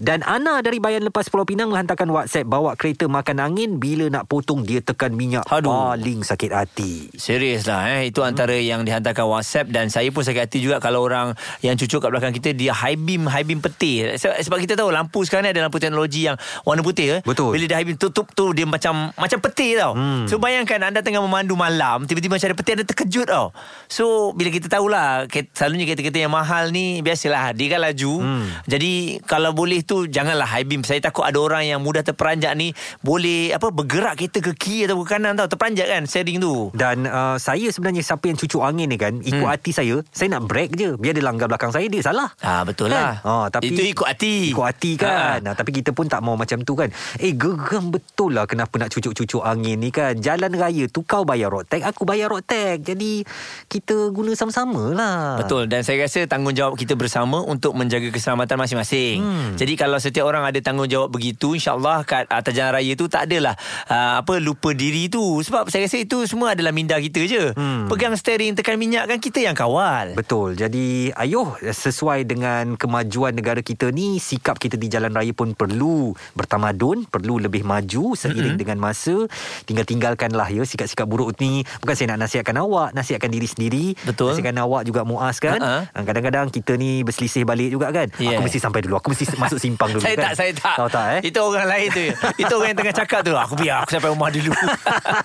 Dan 0.00 0.24
Ana 0.26 0.64
dari 0.64 0.82
Bayan 0.82 1.06
Lepas 1.06 1.28
Pulau 1.28 1.46
Pinang 1.46 1.70
menghantarkan 1.70 2.08
WhatsApp 2.10 2.48
Bawa 2.48 2.74
kereta 2.74 3.06
makan 3.06 3.38
angin 3.38 3.78
Bila 3.78 4.08
nak 4.10 4.26
potong 4.26 4.66
dia 4.66 4.82
tekan 4.82 5.14
minyak 5.14 5.46
Aduh. 5.46 5.94
Paling 5.94 6.26
sakit 6.26 6.50
hati 6.50 7.12
Serius 7.14 7.68
lah 7.68 8.00
eh 8.00 8.10
Itu 8.10 8.26
antara 8.26 8.56
yang 8.56 8.82
dihantarkan 8.82 9.26
WhatsApp 9.28 9.70
Dan 9.70 9.92
saya 9.92 10.08
pun 10.10 10.26
sakit 10.26 10.50
hati 10.50 10.58
juga 10.58 10.82
Kalau 10.82 11.04
orang 11.04 11.36
yang 11.62 11.76
cucuk 11.76 12.02
kat 12.02 12.10
belakang 12.10 12.34
kita 12.34 12.56
Dia 12.56 12.74
high 12.74 12.98
beam 12.98 13.28
High 13.28 13.46
beam 13.46 13.60
peti 13.62 14.02
sebab, 14.16 14.40
sebab 14.40 14.58
kita 14.58 14.74
tahu 14.74 14.90
Lampu 14.90 15.22
sekarang 15.22 15.46
ni 15.46 15.50
ada 15.54 15.68
lampu 15.68 15.78
teknologi 15.78 16.26
Yang 16.26 16.42
warna 16.66 16.82
putih 16.82 17.06
eh? 17.18 17.20
Betul. 17.22 17.54
Bila 17.54 17.64
dia 17.68 17.76
high 17.78 17.86
beam 17.86 18.00
tutup 18.00 18.32
tu 18.32 18.50
Dia 18.56 18.66
macam 18.66 19.12
Macam 19.14 19.38
peti 19.38 19.76
tau 19.76 19.94
hmm. 19.94 20.26
So 20.26 20.39
bayangkan 20.40 20.80
anda 20.80 21.04
tengah 21.04 21.20
memandu 21.20 21.54
malam 21.54 22.08
Tiba-tiba 22.08 22.40
macam 22.40 22.48
ada 22.48 22.56
peti 22.56 22.70
Anda 22.72 22.86
terkejut 22.88 23.26
tau 23.28 23.52
So 23.86 24.32
bila 24.32 24.48
kita 24.48 24.72
tahulah 24.72 25.28
Selalunya 25.52 25.84
kereta-kereta 25.84 26.24
yang 26.24 26.32
mahal 26.32 26.72
ni 26.72 27.04
Biasalah 27.04 27.52
Dia 27.52 27.76
kan 27.76 27.80
laju 27.84 28.12
hmm. 28.24 28.44
Jadi 28.64 29.22
Kalau 29.28 29.52
boleh 29.52 29.84
tu 29.84 30.08
Janganlah 30.08 30.48
high 30.48 30.64
beam 30.64 30.80
Saya 30.82 31.04
takut 31.04 31.22
ada 31.22 31.36
orang 31.36 31.68
yang 31.68 31.84
mudah 31.84 32.00
terperanjat 32.00 32.56
ni 32.56 32.72
Boleh 33.04 33.52
apa 33.52 33.68
Bergerak 33.68 34.18
kereta 34.18 34.40
ke 34.40 34.52
kiri 34.56 34.88
atau 34.88 34.98
ke 35.04 35.06
kanan 35.12 35.36
tau 35.36 35.46
Terperanjat 35.46 35.86
kan 35.86 36.02
steering 36.08 36.40
tu 36.40 36.72
Dan 36.72 37.04
uh, 37.04 37.36
saya 37.36 37.68
sebenarnya 37.68 38.00
siapa 38.00 38.24
yang 38.30 38.38
cucuk 38.40 38.62
angin 38.64 38.88
ni 38.88 38.96
kan 38.96 39.20
Ikut 39.20 39.44
hmm. 39.44 39.52
hati 39.52 39.70
saya 39.70 40.00
Saya 40.10 40.38
nak 40.38 40.48
brake 40.48 40.74
je 40.74 40.96
Biar 40.96 41.12
dia 41.12 41.24
langgar 41.24 41.46
belakang 41.46 41.70
saya 41.70 41.86
Dia 41.86 42.00
salah 42.00 42.32
Ah 42.40 42.64
betul 42.64 42.88
lah. 42.88 43.20
Ah, 43.20 43.46
tapi 43.52 43.74
Itu 43.74 43.82
ikut 43.84 44.06
hati. 44.06 44.54
Ikut 44.54 44.64
hati 44.64 44.96
kan 44.96 45.44
ah. 45.44 45.54
Tapi 45.54 45.70
kita 45.76 45.92
pun 45.92 46.08
tak 46.08 46.24
mau 46.24 46.34
macam 46.38 46.62
tu 46.64 46.72
kan 46.72 46.88
Eh 47.20 47.36
geram 47.36 47.92
betul 47.92 48.34
lah 48.34 48.48
Kenapa 48.48 48.80
nak 48.80 48.90
cucuk-cucuk 48.94 49.42
angin 49.44 49.76
ni 49.82 49.92
kan 49.92 50.16
Jalan 50.36 50.52
raya 50.54 50.84
tu 50.86 51.02
kau 51.02 51.26
bayar 51.26 51.50
road 51.50 51.66
tax 51.66 51.82
Aku 51.94 52.06
bayar 52.06 52.30
road 52.30 52.46
tax 52.46 52.84
Jadi 52.84 53.24
Kita 53.66 54.14
guna 54.14 54.34
sama-sama 54.36 54.94
lah 54.94 55.40
Betul 55.40 55.70
dan 55.70 55.86
saya 55.86 56.04
rasa 56.04 56.26
tanggungjawab 56.26 56.74
kita 56.74 56.98
bersama 56.98 57.40
untuk 57.46 57.78
menjaga 57.78 58.10
keselamatan 58.10 58.58
masing-masing. 58.58 59.18
Hmm. 59.22 59.50
Jadi 59.54 59.78
kalau 59.78 60.02
setiap 60.02 60.26
orang 60.26 60.42
ada 60.42 60.58
tanggungjawab 60.58 61.08
begitu 61.08 61.54
insya-Allah 61.54 62.02
kat 62.02 62.26
atas 62.26 62.52
jalan 62.52 62.74
raya 62.74 62.92
tu 62.98 63.06
tak 63.06 63.30
adalah 63.30 63.54
uh, 63.86 64.18
apa 64.20 64.42
lupa 64.42 64.74
diri 64.74 65.06
tu 65.06 65.38
sebab 65.42 65.70
saya 65.70 65.86
rasa 65.86 66.02
itu 66.02 66.26
semua 66.26 66.58
adalah 66.58 66.74
minda 66.74 66.98
kita 66.98 67.20
je. 67.24 67.44
Hmm. 67.54 67.86
Pegang 67.86 68.18
steering 68.18 68.58
tekan 68.58 68.76
minyak 68.76 69.06
kan 69.06 69.18
kita 69.22 69.42
yang 69.46 69.54
kawal. 69.54 70.18
Betul. 70.18 70.58
Jadi 70.58 71.14
ayuh 71.14 71.54
sesuai 71.62 72.26
dengan 72.26 72.74
kemajuan 72.74 73.34
negara 73.34 73.62
kita 73.62 73.94
ni 73.94 74.18
sikap 74.18 74.58
kita 74.58 74.74
di 74.74 74.90
jalan 74.90 75.14
raya 75.14 75.30
pun 75.30 75.54
perlu 75.54 76.12
bertamadun, 76.34 77.06
perlu 77.06 77.38
lebih 77.38 77.62
maju 77.62 78.18
seiring 78.18 78.54
mm-hmm. 78.54 78.60
dengan 78.60 78.78
masa. 78.82 79.26
Tinggal 79.64 79.86
elakkanlah 80.20 80.52
ya 80.52 80.62
sikap-sikap 80.68 81.08
buruk 81.08 81.32
ni. 81.40 81.64
Bukan 81.80 81.96
saya 81.96 82.12
nak 82.12 82.28
nasihatkan 82.28 82.52
awak, 82.60 82.92
nasihatkan 82.92 83.32
diri 83.32 83.48
sendiri. 83.48 83.96
Betul. 84.04 84.36
Nasihatkan 84.36 84.60
awak 84.60 84.84
juga 84.84 85.08
Muaz 85.08 85.40
kan. 85.40 85.56
Uh-huh. 85.56 86.04
Kadang-kadang 86.04 86.52
kita 86.52 86.76
ni 86.76 87.00
berselisih 87.00 87.48
balik 87.48 87.72
juga 87.72 87.88
kan. 87.88 88.12
Yeah. 88.20 88.36
Aku 88.36 88.44
mesti 88.44 88.60
sampai 88.60 88.84
dulu. 88.84 89.00
Aku 89.00 89.08
mesti 89.08 89.24
masuk 89.40 89.56
simpang 89.56 89.96
dulu 89.96 90.04
Saya 90.06 90.20
kan. 90.20 90.24
tak, 90.28 90.32
saya 90.36 90.52
tak. 90.52 90.76
Tahu 90.76 90.88
tak 90.92 91.06
eh? 91.16 91.20
Itu 91.32 91.40
orang 91.40 91.68
lain 91.72 91.88
tu. 91.88 92.04
Itu 92.36 92.52
orang 92.60 92.68
yang 92.76 92.78
tengah 92.84 92.94
cakap 93.00 93.20
tu. 93.24 93.32
Aku 93.32 93.54
biar 93.56 93.76
aku 93.88 93.90
sampai 93.96 94.10
rumah 94.12 94.28
dulu. 94.28 94.52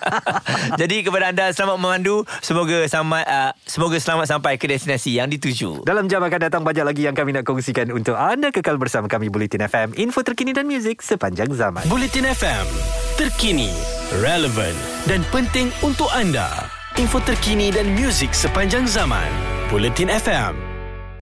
Jadi 0.80 0.96
kepada 1.04 1.24
anda 1.28 1.44
selamat 1.52 1.76
memandu. 1.76 2.16
Semoga 2.40 2.88
selamat 2.88 3.24
uh, 3.28 3.50
semoga 3.68 3.96
selamat 4.00 4.26
sampai 4.32 4.56
ke 4.56 4.64
destinasi 4.64 5.20
yang 5.20 5.28
dituju. 5.28 5.84
Dalam 5.84 6.08
jam 6.08 6.24
akan 6.24 6.40
datang 6.40 6.62
banyak 6.64 6.84
lagi 6.86 7.02
yang 7.04 7.12
kami 7.12 7.36
nak 7.36 7.44
kongsikan 7.44 7.92
untuk 7.92 8.16
anda 8.16 8.48
kekal 8.48 8.80
bersama 8.80 9.10
kami 9.10 9.28
Bulletin 9.28 9.66
FM. 9.68 9.92
Info 10.00 10.24
terkini 10.24 10.56
dan 10.56 10.64
muzik 10.64 11.04
sepanjang 11.04 11.52
zaman. 11.52 11.84
Bulletin 11.90 12.24
FM. 12.32 12.64
Terkini, 13.16 13.72
relevan 14.22 14.85
dan 15.06 15.22
penting 15.32 15.72
untuk 15.80 16.10
anda. 16.12 16.68
Info 16.96 17.20
terkini 17.20 17.68
dan 17.68 17.92
muzik 17.92 18.32
sepanjang 18.32 18.88
zaman. 18.88 19.28
Bulletin 19.68 20.08
FM. 20.08 20.75